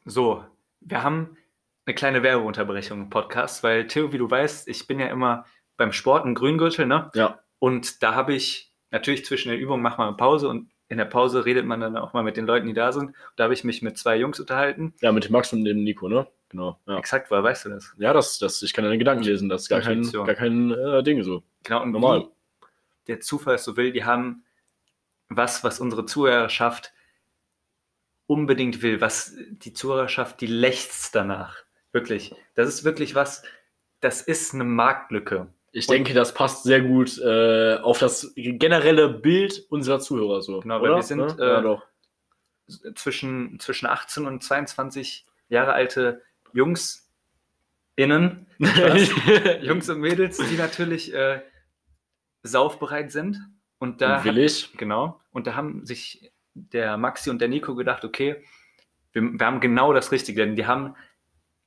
[0.09, 0.45] So,
[0.83, 1.37] wir haben
[1.85, 5.91] eine kleine Werbeunterbrechung im Podcast, weil Theo, wie du weißt, ich bin ja immer beim
[5.91, 7.11] Sport im Grüngürtel, ne?
[7.17, 7.41] Ja.
[7.59, 11.07] Und da habe ich natürlich zwischen den Übungen macht man eine Pause und in der
[11.07, 13.17] Pause redet man dann auch mal mit den Leuten, die da sind.
[13.35, 14.95] Da habe ich mich mit zwei Jungs unterhalten.
[15.01, 16.29] Ja, mit dem Max und dem Nico, ne?
[16.51, 16.79] Genau.
[16.87, 17.93] Ja, Exakt, woher weißt du das?
[17.99, 21.03] ja das, das, ich kann deine Gedanken lesen, das ist gar kein, gar kein äh,
[21.03, 21.43] Ding so.
[21.65, 22.29] Genau, und Normal.
[23.09, 24.45] der Zufall es so will, die haben
[25.29, 26.93] was, was unsere Zuhörerschaft
[28.27, 31.57] unbedingt will, was die Zuhörerschaft, die lechzt danach.
[31.93, 32.35] Wirklich.
[32.55, 33.43] Das ist wirklich was,
[34.01, 35.49] das ist eine Marktlücke.
[35.73, 40.61] Ich Und- denke, das passt sehr gut äh, auf das generelle Bild unserer Zuhörer so.
[40.61, 41.37] Genau, weil wir sind, Ne?
[41.39, 41.83] äh, ja.
[42.97, 47.09] Zwischen, zwischen 18 und 22 Jahre alte Jungs
[47.95, 48.47] innen,
[49.63, 51.43] Jungs und Mädels, die natürlich äh,
[52.43, 53.39] saufbereit sind.
[53.79, 54.73] Und da will ich.
[54.77, 55.21] Genau.
[55.31, 58.43] Und da haben sich der Maxi und der Nico gedacht, okay,
[59.13, 60.95] wir, wir haben genau das Richtige, denn die haben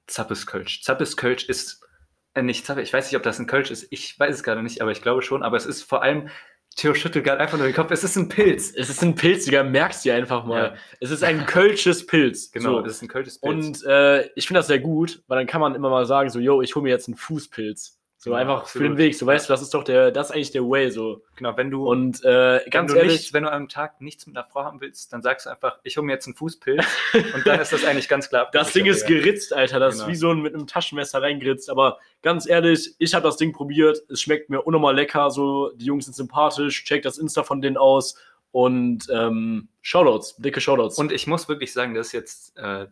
[0.08, 0.82] Zappes Kölsch.
[0.84, 1.88] Zappes Kölsch ist
[2.34, 4.64] äh, nicht Zappe, ich weiß nicht, ob das ein Kölsch ist, ich weiß es gerade
[4.64, 6.30] nicht, aber ich glaube schon, aber es ist vor allem
[6.76, 7.92] Theo schüttelt gerade einfach nur den Kopf.
[7.92, 8.72] Es ist ein Pilz.
[8.74, 10.64] Es ist ein Pilz, Digga, merkst du einfach mal.
[10.64, 10.74] Ja.
[11.00, 12.52] Es ist ein kölsches Pilz.
[12.52, 12.82] Genau, So.
[12.82, 13.82] das ist ein kölsches Pilz.
[13.82, 16.40] Und äh, ich finde das sehr gut, weil dann kann man immer mal sagen, so,
[16.40, 17.99] yo, ich hole mir jetzt einen Fußpilz.
[18.22, 18.90] So Ja, einfach für absolut.
[18.90, 19.16] den Weg.
[19.16, 20.92] So, weißt du, das ist doch der, das ist eigentlich der Way.
[20.92, 21.24] So.
[21.38, 24.28] genau, wenn du, Und äh, wenn ganz du ehrlich, nicht, wenn du am Tag nichts
[24.28, 26.86] mit einer Frau haben willst, dann sagst du einfach, ich hole mir jetzt einen Fußpilz
[27.34, 28.50] und dann ist das eigentlich ganz klar.
[28.52, 29.80] das Ding ist geritzt, Alter.
[29.80, 30.06] Das Genau.
[30.08, 31.70] ist wie so ein mit einem Taschenmesser reingeritzt.
[31.70, 33.98] Aber ganz ehrlich, ich habe das Ding probiert.
[34.10, 35.32] Es schmeckt mir unnormal lecker.
[35.32, 36.84] So, die Jungs sind sympathisch.
[36.84, 38.16] Check das Insta von denen aus.
[38.52, 40.98] Und ähm, Shoutouts, dicke Shoutouts.
[40.98, 42.88] Und ich muss wirklich sagen, das ist jetzt, äh,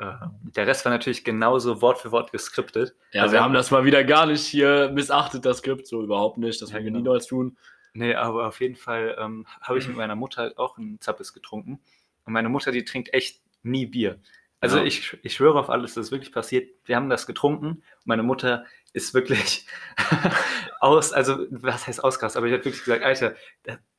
[0.00, 2.94] der Rest war natürlich genauso Wort für Wort geskriptet.
[3.12, 5.86] ja, also- wir haben das mal wieder gar nicht hier missachtet, das Skript.
[5.86, 6.62] So überhaupt nicht.
[6.62, 7.02] Das Ja, werden wir genau.
[7.04, 7.56] niemals tun.
[7.94, 11.80] Nee, aber auf jeden Fall ähm, habe ich mit meiner Mutter auch einen Zappes getrunken.
[12.24, 14.20] Und meine Mutter, die trinkt echt nie Bier.
[14.60, 14.84] Also Ja.
[14.84, 16.70] ich, ich schwöre auf alles, das ist wirklich passiert.
[16.84, 17.66] Wir haben das getrunken.
[17.66, 19.66] Und meine Mutter ist wirklich
[20.80, 23.34] aus, also was heißt ausgrast, aber die hat wirklich gesagt, Alter,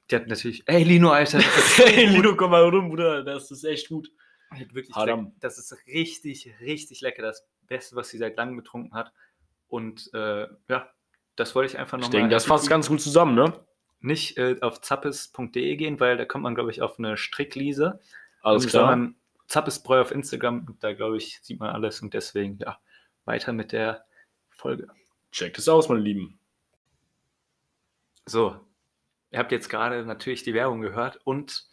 [0.09, 3.23] die hat natürlich, ey Lino, Alter, Hey, Lino, komm mal rum, Bruder.
[3.23, 4.09] Das ist echt gut.
[4.51, 7.21] Hat wirklich leck- das ist richtig, richtig lecker.
[7.21, 9.13] Das Beste, was sie seit langem getrunken hat.
[9.67, 10.89] Und äh, ja,
[11.35, 12.21] das wollte ich einfach Ich nochmal.
[12.21, 13.53] denke, das fasst ganz gut zusammen, ne?
[14.01, 17.99] Nicht äh, auf zappes.de gehen, weil da kommt man, glaube ich, auf eine Strickliese.
[18.41, 18.89] Alles klar.
[18.91, 19.15] Sondern
[19.47, 20.77] Zappesbräu auf Instagram.
[20.79, 22.01] Da, glaube ich, sieht man alles.
[22.01, 22.79] Und deswegen, ja,
[23.25, 24.05] weiter mit der
[24.49, 24.87] Folge.
[25.31, 26.39] Checkt es aus, meine Lieben.
[28.25, 28.59] So,
[29.31, 31.68] ihr habt jetzt gerade natürlich die Werbung gehört und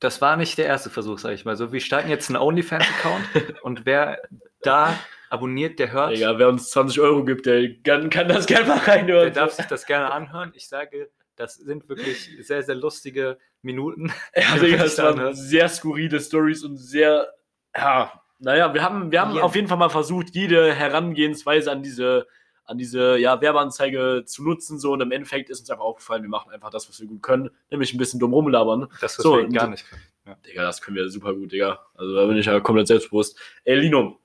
[0.00, 1.56] das war nicht der erste Versuch, sage ich mal.
[1.56, 4.20] So, wir starten jetzt einen OnlyFans-Account und wer
[4.62, 4.98] da
[5.30, 8.78] abonniert, der hört, Digga, wer uns 20 Euro gibt, der kann, kann das gerne mal
[8.78, 9.32] der reinhören.
[9.32, 10.52] darf sich das gerne anhören.
[10.54, 14.12] Ich sage, das sind wirklich sehr, sehr lustige Minuten.
[14.34, 17.28] ja, Digga, das waren sehr skurrile Stories und sehr,
[17.76, 19.42] ja, naja, wir haben, wir haben Ja.
[19.42, 22.26] auf jeden Fall mal versucht, jede Herangehensweise an diese,
[22.66, 24.78] an diese ja, Werbeanzeige zu nutzen.
[24.78, 27.22] So, und im Endeffekt ist uns einfach aufgefallen, wir machen einfach das, was wir gut
[27.22, 28.88] können, nämlich ein bisschen dumm rumlabern.
[29.00, 30.02] Das, was So, wir gar nicht können.
[30.26, 30.34] Ja.
[30.46, 31.78] Digga, das können wir super gut, Digga.
[31.94, 33.38] Also da bin ich ja komplett selbstbewusst.
[33.64, 34.18] Ey, Lino,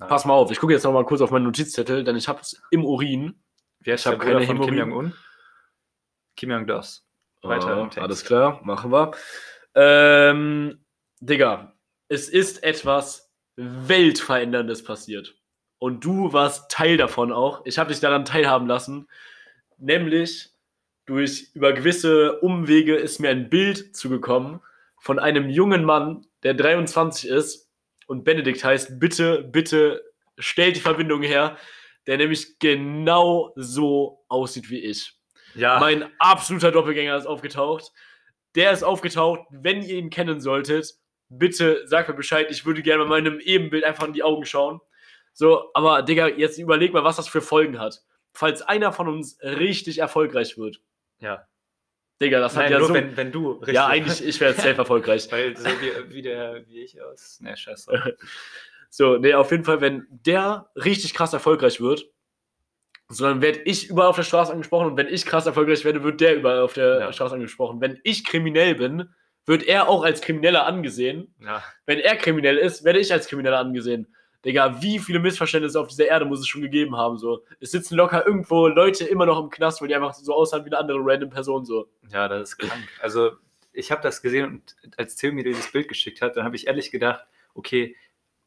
[0.00, 0.06] Ja.
[0.06, 2.40] pass mal auf, ich gucke jetzt noch mal kurz auf meinen Notizzettel, denn ich habe
[2.40, 3.34] es im Urin.
[3.78, 4.74] Wer ist Ich der hab Bruder keine von Kim.
[4.76, 5.14] Jong-un?
[6.36, 7.06] Kim Jong-dos.
[7.42, 9.12] Weiter Ah, alles klar, machen wir.
[9.74, 10.84] Ähm,
[11.20, 11.74] Digga,
[12.08, 15.36] es ist etwas Weltveränderndes passiert.
[15.80, 17.62] Und du warst Teil davon auch.
[17.64, 19.08] Ich habe dich daran teilhaben lassen.
[19.78, 20.50] Nämlich
[21.06, 24.60] durch über gewisse Umwege ist mir ein Bild zugekommen
[24.98, 27.70] von einem jungen Mann, der 23 ist
[28.06, 29.00] und Benedikt heißt.
[29.00, 30.04] Bitte, bitte
[30.38, 31.56] stellt die Verbindung her,
[32.06, 35.14] der nämlich genau so aussieht wie ich.
[35.54, 37.90] Ja, Mein absoluter Doppelgänger ist aufgetaucht.
[38.54, 39.40] Der ist aufgetaucht.
[39.50, 40.94] Wenn ihr ihn kennen solltet,
[41.30, 42.48] bitte sagt mir Bescheid.
[42.50, 44.80] Ich würde gerne mal meinem Ebenbild einfach in die Augen schauen.
[45.32, 48.02] So, aber Digga, jetzt überleg mal, was das für Folgen hat.
[48.32, 50.80] Falls einer von uns richtig erfolgreich wird.
[51.18, 51.46] ja.
[52.22, 52.92] Digga, das hat Nein, ja nur so.
[52.94, 53.74] wenn, wenn du richtig.
[53.76, 55.26] ja, eigentlich, ich wäre safe erfolgreich.
[55.32, 57.40] Weil so wie, wie, der, wie ich aus.
[57.40, 58.16] Ne, scheiße.
[58.92, 62.10] So, nee, auf jeden Fall, wenn der richtig krass erfolgreich wird,
[63.08, 66.02] so dann werde ich überall auf der Straße angesprochen und wenn ich krass erfolgreich werde,
[66.02, 67.12] wird der überall auf der Ja.
[67.12, 67.80] Straße angesprochen.
[67.80, 69.14] Wenn ich kriminell bin,
[69.46, 71.32] wird er auch als Krimineller angesehen.
[71.40, 74.14] Ja, Wenn er kriminell ist, werde ich als Krimineller angesehen.
[74.44, 77.44] Digga, wie viele Missverständnisse auf dieser Erde muss es schon gegeben haben, so.
[77.60, 80.68] Es sitzen locker irgendwo Leute immer noch im Knast, weil die einfach so aussehen wie
[80.70, 81.88] eine andere random Person, so.
[82.10, 82.88] ja, das ist krank.
[83.02, 83.32] Also,
[83.72, 86.66] ich habe das gesehen und als Theo mir dieses Bild geschickt hat, dann habe ich
[86.66, 87.24] ehrlich gedacht,
[87.54, 87.96] okay,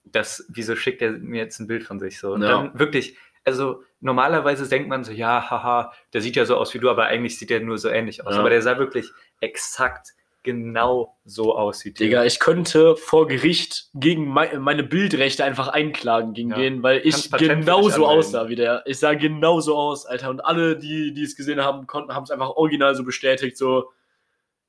[0.03, 2.33] das, wieso schickt er mir jetzt ein Bild von sich so?
[2.33, 2.49] Und Ja.
[2.49, 6.79] dann wirklich, also normalerweise denkt man so, ja, haha, der sieht ja so aus wie
[6.79, 8.33] du, aber eigentlich sieht er nur so ähnlich aus.
[8.33, 8.39] Ja.
[8.39, 10.09] Aber der sah wirklich exakt
[10.43, 12.05] genau so aus wie Theo.
[12.05, 16.57] Digga, ich könnte vor Gericht gegen mei- meine Bildrechte einfach einklagen gegen Ja.
[16.57, 18.83] den, weil ich genauso aussah wie der.
[18.85, 20.29] Ich sah genauso aus, Alter.
[20.29, 23.57] Und alle, die, die es gesehen haben, konnten, haben es einfach original so bestätigt.
[23.57, 23.91] So,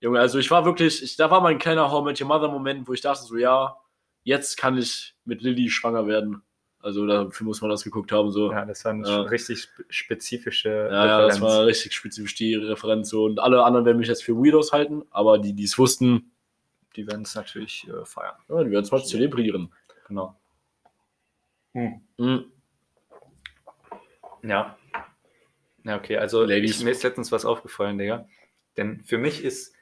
[0.00, 2.86] Junge, also ich war wirklich, ich, da war mein kleiner How Met Your Mother Moment,
[2.88, 3.76] wo ich dachte so, ja,
[4.22, 6.42] jetzt kann ich mit Lilly schwanger werden.
[6.84, 8.30] Also dafür muss man das geguckt haben.
[8.30, 8.52] So.
[8.52, 9.22] Ja, das war eine Ja.
[9.22, 13.08] richtig spe- spezifische Ja, ja, das war richtig spezifisch die Referenz.
[13.08, 13.24] So.
[13.24, 16.30] Und alle anderen werden mich jetzt für Weirdos halten, aber die, die es wussten,
[16.96, 18.34] Die werden es natürlich äh, feiern.
[18.48, 19.72] ja, die werden es mal zelebrieren.
[20.08, 20.38] Genau.
[21.72, 22.44] Mhm.
[24.42, 24.76] Ja.
[25.84, 26.78] Ja, okay, also Ladies.
[26.78, 28.26] ich, mir ist letztens was aufgefallen, Digga.
[28.76, 29.74] Denn für mich ist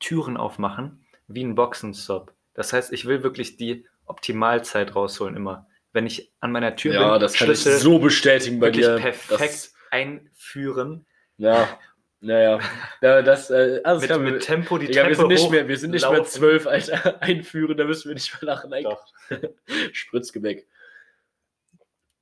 [0.00, 2.32] Türen aufmachen wie ein Boxenstopp.
[2.54, 5.66] Das heißt, ich will wirklich die Optimalzeit rausholen immer.
[5.94, 8.96] Wenn ich an meiner Tür Ja, bin, das kann ich so bestätigen bei wirklich dir.
[8.96, 11.06] perfekt Das, einführen.
[11.38, 11.78] ja,
[12.20, 12.58] naja.
[13.00, 15.68] Ja, das, äh, alles Mit, klar, mit wir, Tempo die Treppe wir sind nicht mehr,
[15.68, 16.30] wir sind nicht mehr laufen.
[16.30, 17.16] zwölf, Alter.
[17.22, 18.72] Einführen, da müssen wir nicht mehr lachen.
[18.82, 19.06] Doch.
[19.92, 20.66] Spritzgebäck.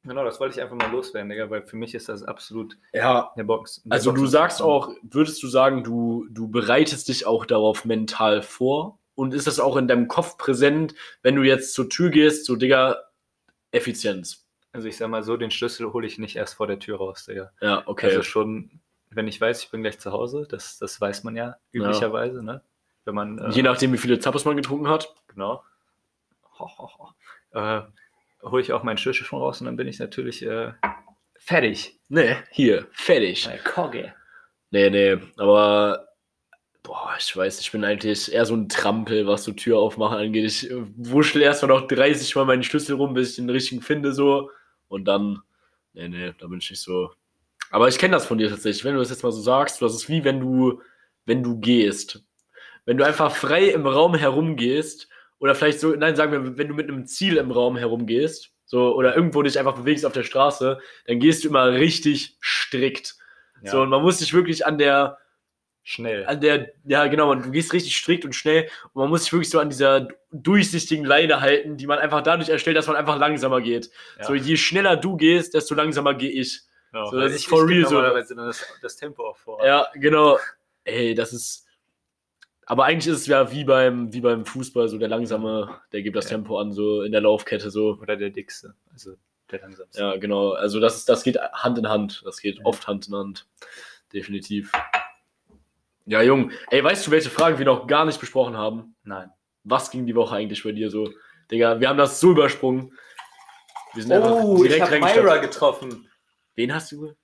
[0.04, 3.30] Genau, das wollte ich einfach mal loswerden, Digga, weil für mich ist das absolut Ja,
[3.34, 3.80] eine Box.
[3.84, 7.84] eine also Box- du sagst auch, würdest du sagen, du, du bereitest dich auch darauf
[7.84, 8.98] mental vor?
[9.14, 12.56] Und ist das auch in deinem Kopf präsent, wenn du jetzt zur Tür gehst, so
[12.56, 12.98] Digga,
[13.72, 14.48] Effizienz?
[14.72, 17.26] Also ich sag mal so, den Schlüssel hole ich nicht erst vor der Tür raus,
[17.26, 17.52] Digga.
[17.60, 18.06] Ja, okay.
[18.06, 18.80] Also schon,
[19.10, 22.62] wenn ich weiß, ich bin gleich zu Hause, das, das weiß man ja üblicherweise, ne?
[23.04, 23.38] Wenn man.
[23.38, 25.14] Äh, Je nachdem, wie viele Zappos man getrunken hat.
[25.28, 25.62] Genau.
[26.58, 27.58] Ho, ho, ho.
[27.58, 27.82] Äh,
[28.42, 30.72] hole ich auch meinen Schlüssel schon raus und dann bin ich natürlich äh,
[31.36, 32.00] fertig.
[32.08, 33.48] Nee, hier, fertig.
[33.64, 34.14] Kogge.
[34.70, 36.08] Nee, nee, aber
[36.82, 40.44] boah, ich weiß, ich bin eigentlich eher so ein Trampel, was so Tür aufmachen angeht.
[40.44, 44.12] Ich äh, wuschel erstmal noch 30 Mal meinen Schlüssel rum, bis ich den richtigen finde,
[44.12, 44.50] so.
[44.88, 45.40] Und dann,
[45.92, 47.10] nee, nee, da bin ich nicht so.
[47.70, 48.84] Aber ich kenne das von dir tatsächlich.
[48.84, 50.82] Wenn du das jetzt mal so sagst, das ist wie wenn du,
[51.24, 52.22] wenn du gehst.
[52.84, 56.74] Wenn du einfach frei im Raum herumgehst, oder vielleicht so, nein, sagen wir, wenn du
[56.74, 60.78] mit einem Ziel im Raum herumgehst, so, oder irgendwo dich einfach bewegst auf der Straße,
[61.06, 63.16] dann gehst du immer richtig strikt.
[63.62, 63.72] Ja.
[63.72, 65.18] So, und man muss sich wirklich an der,
[65.84, 66.24] Schnell.
[66.26, 69.32] an der, ja genau, man, du gehst richtig strikt und schnell und man muss sich
[69.32, 73.18] wirklich so an dieser durchsichtigen Leine halten, die man einfach dadurch erstellt, dass man einfach
[73.18, 73.90] langsamer geht.
[74.18, 74.24] Ja.
[74.24, 76.60] So, je schneller du gehst, desto langsamer gehe ich.
[76.92, 78.00] Genau, so, das ist for real so.
[78.00, 79.64] das, das Tempo auch vor.
[79.64, 80.38] Ja, genau.
[80.84, 81.66] Ey, das ist.
[82.66, 86.16] Aber eigentlich ist es ja wie beim, wie beim Fußball, so der langsame, der gibt
[86.16, 86.36] das Ja.
[86.36, 87.98] Tempo an, so in der Laufkette so.
[88.00, 88.74] Oder der dickste.
[88.92, 89.14] Also
[89.50, 90.00] der langsamste.
[90.00, 90.52] Ja, genau.
[90.52, 92.22] Also das, ist, das geht Hand in Hand.
[92.24, 92.64] Das geht Ja.
[92.66, 93.46] oft Hand in Hand.
[94.12, 94.70] Definitiv.
[96.06, 96.50] Ja, Jung.
[96.70, 98.96] Ey, weißt du, welche Fragen wir noch gar nicht besprochen haben?
[99.04, 99.30] Nein.
[99.64, 101.08] Was ging die Woche eigentlich bei dir so?
[101.50, 102.96] Digga, wir haben das so übersprungen.
[103.94, 105.42] Wir sind einfach reingestartet.
[105.42, 106.08] getroffen.
[106.54, 107.14] Wen hast du?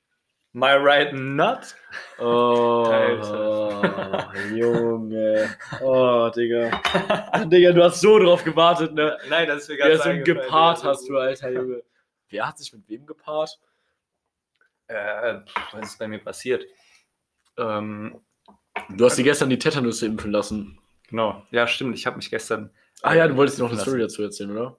[0.52, 1.74] My right nut?
[2.18, 4.32] Oh, Alter.
[4.54, 5.56] Junge.
[5.80, 6.70] Oh, Digga.
[7.46, 9.18] Digga, du hast so drauf gewartet, ne?
[9.28, 11.82] Nein, das ist mir Ja, so ein gepaart hast du, Alter, Junge.
[12.28, 13.58] Wer hat sich mit wem gepaart?
[14.88, 15.40] Äh,
[15.72, 16.64] was ist bei mir passiert?
[17.56, 18.20] Ähm,
[18.90, 20.78] Du hast dir gestern die Tetanüsse impfen lassen.
[21.08, 21.46] genau.
[21.50, 21.96] Ja, stimmt.
[21.96, 22.70] Ich habe mich gestern.
[23.02, 24.78] Ah ja, du wolltest noch eine Story dazu erzählen, oder?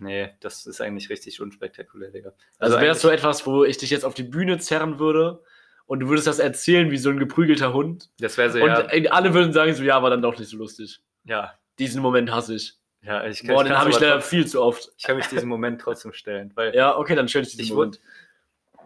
[0.00, 2.32] Nee, das ist eigentlich richtig unspektakulär, Digga.
[2.58, 5.42] Also, wäre es so etwas, wo ich dich jetzt auf die Bühne zerren würde
[5.86, 8.10] und du würdest das erzählen wie so ein geprügelter Hund.
[8.20, 8.80] Das wäre so, Und ja.
[8.92, 11.00] äh, alle würden sagen so, ja, war dann doch nicht so lustig.
[11.24, 12.74] Ja, Diesen Moment hasse ich.
[13.02, 14.92] ja ich, Boah, den habe ich leider trotzdem- viel zu oft.
[14.96, 16.74] Ich kann mich diesen Moment trotzdem stellen, weil.
[16.76, 18.00] Ja, okay, dann stell ich diesen Ich Moment.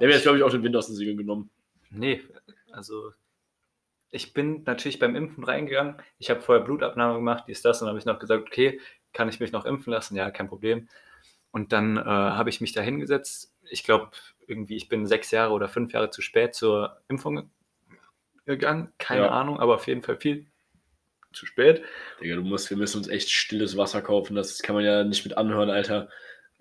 [0.01, 1.51] Der wäre jetzt, glaube ich, auch den Wind aus den Segeln genommen.
[1.91, 2.23] Nee,
[2.71, 3.13] also
[4.13, 5.97] ich bin natürlich beim Impfen reingegangen.
[6.19, 8.79] Ich habe vorher Blutabnahme gemacht, dies, das, und habe ich noch gesagt, okay,
[9.13, 10.15] kann ich mich noch impfen lassen?
[10.17, 10.89] Ja, kein Problem.
[11.51, 13.55] Und dann äh, habe ich mich da hingesetzt.
[13.71, 14.11] Ich glaube,
[14.47, 17.51] irgendwie, ich bin sechs Jahre oder fünf Jahre zu spät zur Impfung
[18.45, 18.93] gegangen.
[18.99, 19.31] Keine Ja.
[19.31, 20.47] Ahnung, aber auf jeden Fall viel
[21.33, 21.83] zu spät.
[22.21, 24.35] Digga, du musst, wir müssen uns echt stilles Wasser kaufen.
[24.37, 26.11] Das kann man ja nicht mit anhören, Alter.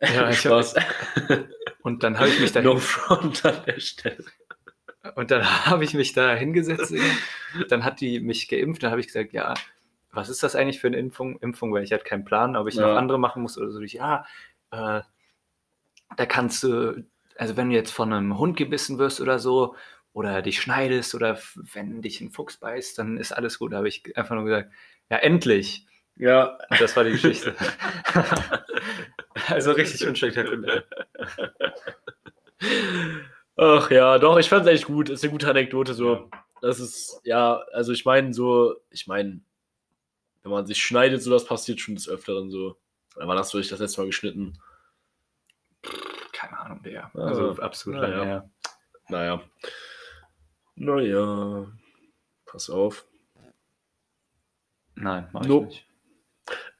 [0.02, 0.76] Ja, ich Spaß.
[1.82, 4.24] Und dann habe ich mich da no front an der Stelle.
[5.16, 6.94] Und dann habe ich mich da hingesetzt.
[7.70, 8.84] Dann hat die mich geimpft.
[8.84, 9.54] Dann habe ich gesagt, ja,
[10.12, 11.40] was ist das eigentlich für eine Impfung?
[11.40, 12.88] Impfung, weil ich hatte keinen Plan, ob ich Ja.
[12.88, 13.80] noch andere machen muss oder so.
[13.82, 14.26] Ich, ja,
[14.72, 15.02] äh,
[16.18, 17.06] da kannst du,
[17.38, 19.76] also wenn du jetzt von einem Hund gebissen wirst oder so,
[20.14, 21.40] oder dich schneidest oder
[21.74, 23.72] wenn dich ein Fuchs beißt, dann ist alles gut.
[23.72, 24.72] Da habe ich einfach nur gesagt,
[25.10, 25.86] ja, endlich.
[26.18, 27.56] Ja, Und das war die Geschichte.
[29.48, 30.84] also richtig unspektakulär.
[33.58, 35.10] Ach ja, doch, ich fand es echt gut.
[35.10, 36.30] Ist eine gute Anekdote so.
[36.62, 39.42] Das ist, ja, also ich meine so, ich meine,
[40.44, 42.78] wenn man sich schneidet, so das passiert schon des Öfteren so.
[43.16, 44.58] Wann hast du dich das letzte Mal geschnitten?
[46.32, 47.12] Keine Ahnung, Digga.
[47.14, 47.26] Ah.
[47.26, 48.24] Also absolut Ja, lange ja.
[48.26, 48.50] her.
[49.10, 49.42] Naja.
[50.76, 51.68] Naja.
[52.46, 53.06] Pass auf.
[54.96, 55.66] Nein, mach ich Nope.
[55.68, 55.86] nicht.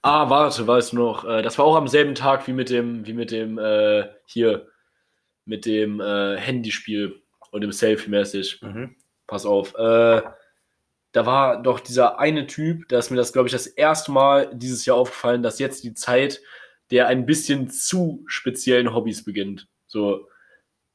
[0.02, 3.06] Ah, warte, weißt du noch, äh, das war auch am selben Tag wie mit dem,
[3.06, 4.71] wie mit dem, äh, hier,
[5.46, 8.62] mit dem äh, Handyspiel und dem Selfie-mäßig.
[8.62, 8.96] Mhm.
[9.28, 9.76] Pass auf.
[9.76, 10.22] Äh,
[11.14, 14.50] da war doch dieser eine Typ, da ist mir das, glaube ich, das erste Mal
[14.54, 16.42] dieses Jahr aufgefallen, dass jetzt die Zeit
[16.92, 19.68] der ein bisschen zu speziellen Hobbys beginnt.
[19.88, 20.28] So,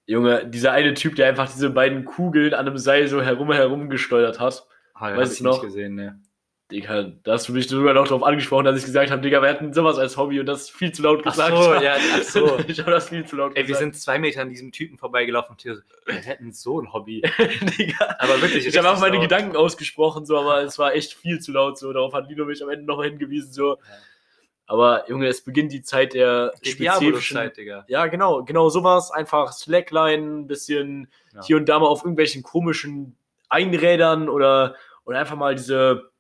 [0.06, 3.90] Junge, dieser eine Typ, der einfach diese beiden Kugeln an einem Seil so herum herum
[3.90, 4.66] gesteuert hat.
[4.94, 5.62] Ah, ja, Weißt du noch?
[5.62, 6.20] nicht gesehen, ne.
[6.72, 9.48] Digga, da hast du mich sogar noch darauf angesprochen, dass ich gesagt habe, Digga, wir
[9.48, 11.57] hatten sowas als Hobby und das viel zu laut Ach gesagt.
[11.57, 12.59] so, ja, ach so.
[12.66, 13.79] ich habe das viel zu laut Ey, wir gesagt.
[13.81, 17.22] sind zwei Meter an diesem Typen vorbeigelaufen und so, wir hätten so ein Hobby.
[17.78, 18.16] Digga.
[18.18, 19.22] Aber wirklich, Ich habe auch meine laut.
[19.22, 21.78] Gedanken ausgesprochen, so, aber es war echt viel zu laut.
[21.78, 23.53] So, darauf hat Lino mich am Ende nochmal hingewiesen.
[23.53, 23.78] So.
[24.66, 27.36] Aber Junge, es beginnt die Zeit der Die spezifischen.
[27.36, 27.84] Diabolo-Zeit, Digga.
[27.86, 29.12] Ja, genau, genau sowas.
[29.12, 31.45] Einfach Slackline, ein bisschen Ja.
[31.45, 33.16] hier und da mal auf irgendwelchen komischen
[33.49, 34.74] Einrädern oder,
[35.05, 36.11] oder einfach mal diese.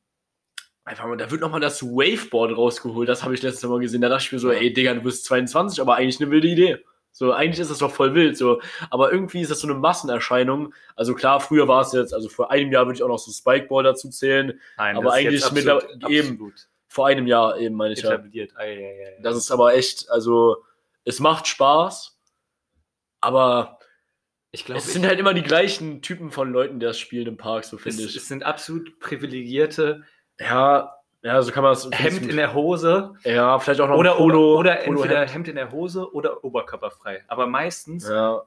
[0.86, 3.08] Einfach mal, da wird nochmal das Waveboard rausgeholt.
[3.08, 4.00] Das habe ich letztes Mal gesehen.
[4.00, 6.78] Da dachte ich mir so, ey, Digga, du bist 22, aber eigentlich eine wilde Idee.
[7.10, 8.60] So, eigentlich ist das doch voll wild, so.
[8.90, 10.72] Aber irgendwie ist das so eine Massenerscheinung.
[10.94, 13.32] Also klar, früher war es jetzt, also vor einem Jahr würde ich auch noch so
[13.32, 14.60] Spikeball dazu zählen.
[14.76, 16.28] Nein, Aber das ist jetzt eigentlich mit absolut, der- eben.
[16.28, 18.22] absolut Vor einem Jahr eben, meine ich ja.
[19.22, 20.58] Das ist aber echt, also,
[21.04, 22.16] es macht Spaß.
[23.20, 23.80] Aber
[24.52, 27.36] ich glaube, es sind halt immer die gleichen Typen von Leuten, die das spielen im
[27.36, 28.14] Park, so finde ich.
[28.14, 30.04] es sind absolut privilegierte
[30.40, 31.88] Ja, ja, so kann man das.
[31.92, 34.58] Hemd in der Hose Ja, vielleicht auch noch oder, Polo.
[34.58, 35.34] oder, oder Polo entweder Hemd.
[35.34, 37.24] Hemd in der Hose oder oberkörperfrei.
[37.28, 38.42] Aber meistens, Ja,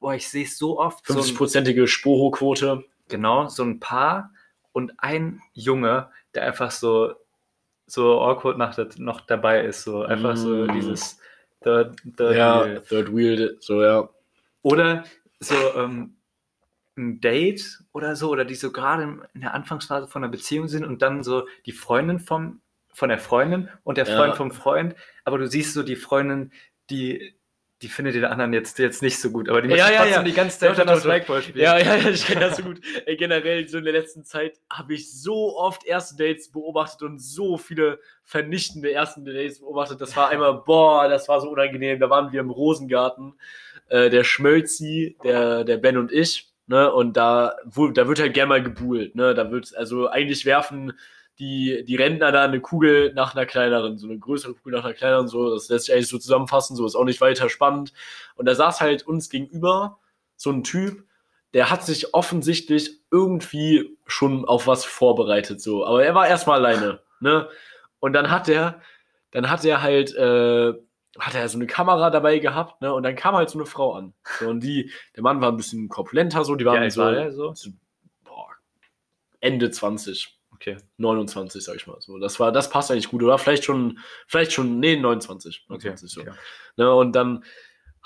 [0.00, 2.84] boah, ich sehe es so oft, so ein, 50-prozentige Spoho-Quote.
[3.08, 4.30] genau, so ein Paar
[4.72, 7.14] und ein Junge, der einfach so,
[7.86, 9.82] so awkward nach, noch dabei ist.
[9.84, 10.72] So einfach so Mm.
[10.72, 11.18] dieses
[11.62, 12.80] Third, Third Ja, Wheel.
[12.82, 14.08] Third Wheel, so, ja.
[14.62, 15.04] Oder
[15.40, 16.16] so ähm,
[16.96, 19.02] ein Date oder so, oder die so gerade
[19.34, 22.60] in der Anfangsphase von einer Beziehung sind und dann so die Freundin vom,
[22.92, 24.16] von der Freundin und der Ja.
[24.16, 24.94] Freund vom Freund,
[25.24, 26.52] aber du siehst so die Freundin,
[26.88, 27.34] die,
[27.82, 30.16] die findet den anderen jetzt, jetzt nicht so gut, aber die Ja, möchte ja, trotzdem
[30.16, 30.22] ja.
[30.22, 31.02] die ganze Zeit das.
[31.02, 31.62] Spikeball spielen.
[31.62, 32.80] Ja, ja, ja, ich kenne das so gut.
[33.04, 37.18] Ey, generell, so in der letzten Zeit habe ich so oft erste Dates beobachtet und
[37.18, 40.00] so viele vernichtende ersten Dates beobachtet.
[40.00, 42.00] Das war einmal, boah, das war so unangenehm.
[42.00, 43.34] Da waren wir im Rosengarten,
[43.88, 46.50] äh, der Schmölzi, der, der Ben und ich.
[46.68, 49.14] Ne, und da, wo, da wird halt gerne mal gebuhlt.
[49.14, 49.34] Ne?
[49.34, 50.92] Da wird, also eigentlich werfen
[51.38, 54.94] die, die Rentner da eine Kugel nach einer kleineren, so eine größere Kugel nach einer
[54.94, 57.92] kleineren, so, das lässt sich eigentlich so zusammenfassen, so ist auch nicht weiter spannend.
[58.34, 59.98] Und da saß halt uns gegenüber
[60.34, 61.04] so ein Typ,
[61.54, 65.86] der hat sich offensichtlich irgendwie schon auf was vorbereitet, so.
[65.86, 67.48] Aber er war erstmal alleine, ne?
[68.00, 68.80] Und dann hat er,
[69.30, 70.74] dann hat er halt, äh,
[71.18, 72.92] hat er so eine Kamera dabei gehabt, ne?
[72.92, 74.14] Und dann kam halt so eine Frau an.
[74.38, 77.30] So, und die, der Mann war ein bisschen korpulenter, so, die waren alt so, war
[77.32, 77.54] so?
[77.54, 77.70] so
[78.24, 78.50] boah,
[79.40, 80.36] Ende 20.
[80.52, 80.78] Okay.
[80.96, 82.00] 29, sag ich mal.
[82.00, 83.36] So, das war, das passt eigentlich gut, oder?
[83.38, 85.66] Vielleicht schon, vielleicht schon, nee, 29.
[85.68, 85.88] Okay.
[85.88, 86.20] 29 so.
[86.22, 86.32] okay.
[86.76, 87.44] Ne, und dann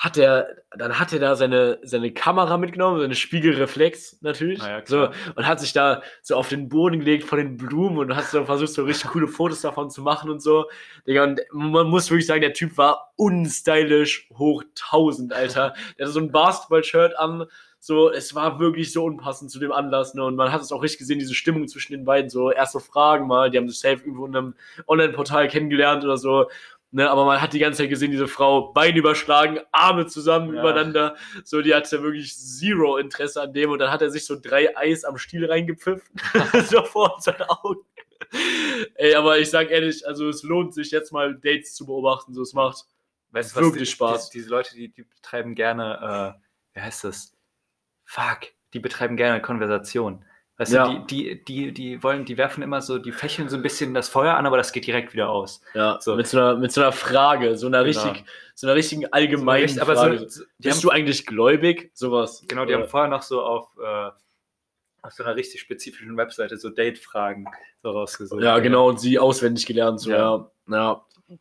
[0.01, 4.59] hat er, dann hat er da seine, seine Kamera mitgenommen, seine Spiegelreflex natürlich.
[4.59, 7.99] Na ja, so, und hat sich da so auf den Boden gelegt von den Blumen
[7.99, 10.71] und hat so versucht, so richtig coole Fotos davon zu machen und so.
[11.07, 15.75] Digga, und man muss wirklich sagen, der Typ war unstylisch hoch 1000, Alter.
[15.99, 17.45] Der hatte so ein Basketball-Shirt an.
[17.79, 20.25] So, es war wirklich so unpassend zu dem Anlass, ne?
[20.25, 22.31] Und man hat es auch richtig gesehen, diese Stimmung zwischen den beiden.
[22.31, 24.55] So, erste Fragen mal, die haben sich safe irgendwo in einem
[24.87, 26.47] Online-Portal kennengelernt oder so.
[26.93, 30.61] Ne, aber man hat die ganze Zeit gesehen, diese Frau Beine überschlagen, Arme zusammen Ja.
[30.61, 31.17] übereinander.
[31.45, 34.77] So, die hatte wirklich zero Interesse an dem und dann hat er sich so drei
[34.77, 36.03] Eis am Stiel reingepfiffen.
[36.69, 37.81] so vor seinen Augen.
[38.97, 42.35] Ey, aber ich sag ehrlich, also es lohnt sich jetzt mal Dates zu beobachten.
[42.35, 42.87] So, es macht
[43.33, 44.31] Weißt Wirklich die, Spaß.
[44.31, 47.37] Die, diese Leute, die, die betreiben gerne, äh, wie heißt das?
[48.05, 50.25] Fuck, die betreiben gerne Konversation.
[50.61, 50.93] Weißt Ja.
[50.93, 53.95] du, die, die, die, die wollen, die werfen immer so, die fächeln so ein bisschen
[53.95, 55.63] das Feuer an, aber das geht direkt wieder aus.
[55.73, 56.17] ja So.
[56.17, 58.03] mit, so einer, mit so einer Frage, so einer Genau.
[58.03, 60.29] richtig, so einer richtigen allgemeinen Echt, aber Frage.
[60.29, 61.91] so, Bist haben, du eigentlich gläubig?
[61.95, 62.45] Sowas.
[62.47, 64.11] genau, die haben Oder- vorher noch so auf, äh,
[65.03, 67.47] auf so einer richtig spezifischen Webseite so Date-Fragen
[67.83, 68.43] so rausgesucht.
[68.43, 69.99] Ja, genau, und sie auswendig gelernt.
[70.01, 70.51] So, ja.
[70.69, 70.77] Ja.
[70.77, 71.07] ja.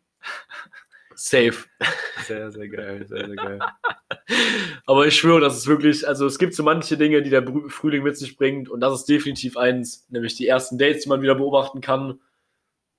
[1.19, 1.65] Safe.
[2.25, 3.59] Sehr, sehr geil, sehr, sehr geil.
[4.85, 8.03] Aber ich schwöre, das ist wirklich, also es gibt so manche Dinge, die der Frühling
[8.03, 11.35] mit sich bringt und das ist definitiv eins, nämlich die ersten Dates, die man wieder
[11.35, 12.21] beobachten kann.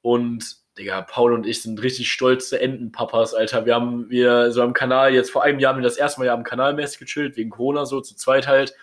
[0.03, 3.64] Und, Digga, Paul und ich sind richtig stolze Entenpapas, Alter.
[3.64, 6.27] Wir haben wir so am Kanal, jetzt vor einem Jahr haben wir das erste Mal
[6.27, 8.75] ja am Kanal mäßig gechillt, wegen Corona so, zu zweit halt.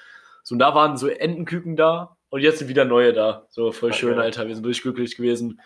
[0.41, 3.45] So, und da waren so Entenküken da und jetzt sind wieder neue da.
[3.49, 4.17] So, voll schön.
[4.17, 4.47] Alter.
[4.47, 5.61] Wir sind richtig glücklich gewesen.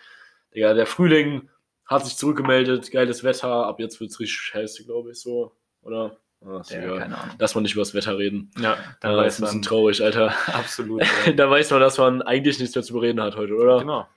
[0.54, 1.48] Digga, der Frühling
[1.92, 5.52] hat sich zurückgemeldet, geiles Wetter, ab jetzt wird es richtig scheiße, glaube ich, so.
[5.82, 6.16] Oder?
[6.44, 7.36] Ah, Ja, keine Ahnung.
[7.38, 8.50] Lass mal nicht über das Wetter reden.
[8.58, 10.34] Ja, dann Da weiß ist ein bisschen man traurig, Alter.
[10.54, 11.02] absolut.
[11.26, 11.32] Ja.
[11.32, 13.78] da weiß man, dass man eigentlich nichts mehr zu bereden hat heute, oder?
[13.78, 14.08] genau.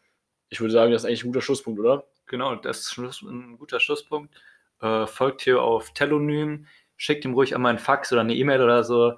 [0.49, 2.05] Ich würde sagen, das ist eigentlich ein guter Schlusspunkt, oder?
[2.27, 4.33] Genau, das ist ein guter Schlusspunkt.
[4.81, 6.67] Äh, folgt hier auf Telonym,
[6.97, 9.13] schickt ihm ruhig einmal einen Fax oder eine E-Mail oder so.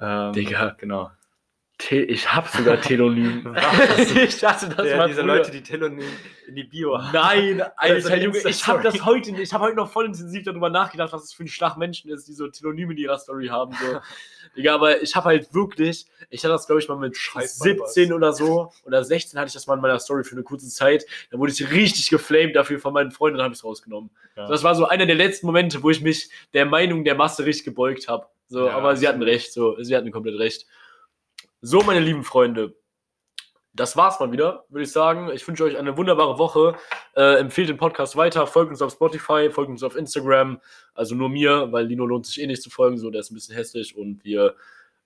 [0.00, 0.74] Ähm, Digga.
[0.78, 1.10] Genau.
[1.76, 3.56] Te ich hab sogar Telonym.
[4.14, 5.36] Ich dachte, das war diese früher.
[5.36, 6.04] Leute, die Telonym
[6.46, 7.12] in die Bio haben.
[7.12, 11.12] Nein, Alter, Junge, ich habe das heute, ich habe heute noch voll intensiv darüber nachgedacht,
[11.12, 13.72] was es für ein Schlag Menschen ist, die so Telonym in ihrer Story haben.
[13.72, 13.98] So.
[14.56, 18.12] Digga, aber ich habe halt wirklich, ich hatte das, glaube ich, mal mit Scheiß 17
[18.12, 21.04] oder so, oder 16 hatte ich das mal in meiner Story für eine kurze Zeit.
[21.32, 24.10] Da wurde ich richtig geflamed dafür von meinen Freunden, dann habe ich es rausgenommen.
[24.36, 24.46] Ja.
[24.46, 27.64] Das war so einer der letzten Momente, wo ich mich der Meinung der Masse richtig
[27.64, 28.26] gebeugt habe.
[28.46, 30.66] So, Ja, aber sie hatten recht, so, sie hatten komplett recht.
[31.66, 32.76] So, meine lieben Freunde,
[33.72, 35.30] das war's mal wieder, würde ich sagen.
[35.32, 36.76] Ich wünsche euch eine wunderbare Woche.
[37.16, 40.60] Äh, empfehlt den Podcast weiter, folgt uns auf Spotify, folgt uns auf Instagram.
[40.92, 43.34] Also nur mir, weil Lino lohnt sich eh nicht zu folgen, so der ist ein
[43.34, 44.56] bisschen hässlich und wir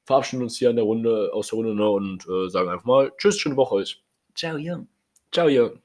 [0.03, 3.13] verabschieden uns hier an der Runde aus der Runde ne, und äh, sagen einfach mal
[3.19, 4.03] Tschüss, schöne Woche euch.
[4.35, 4.89] Ciao, Jung.
[5.31, 5.81] Ciao, ihr.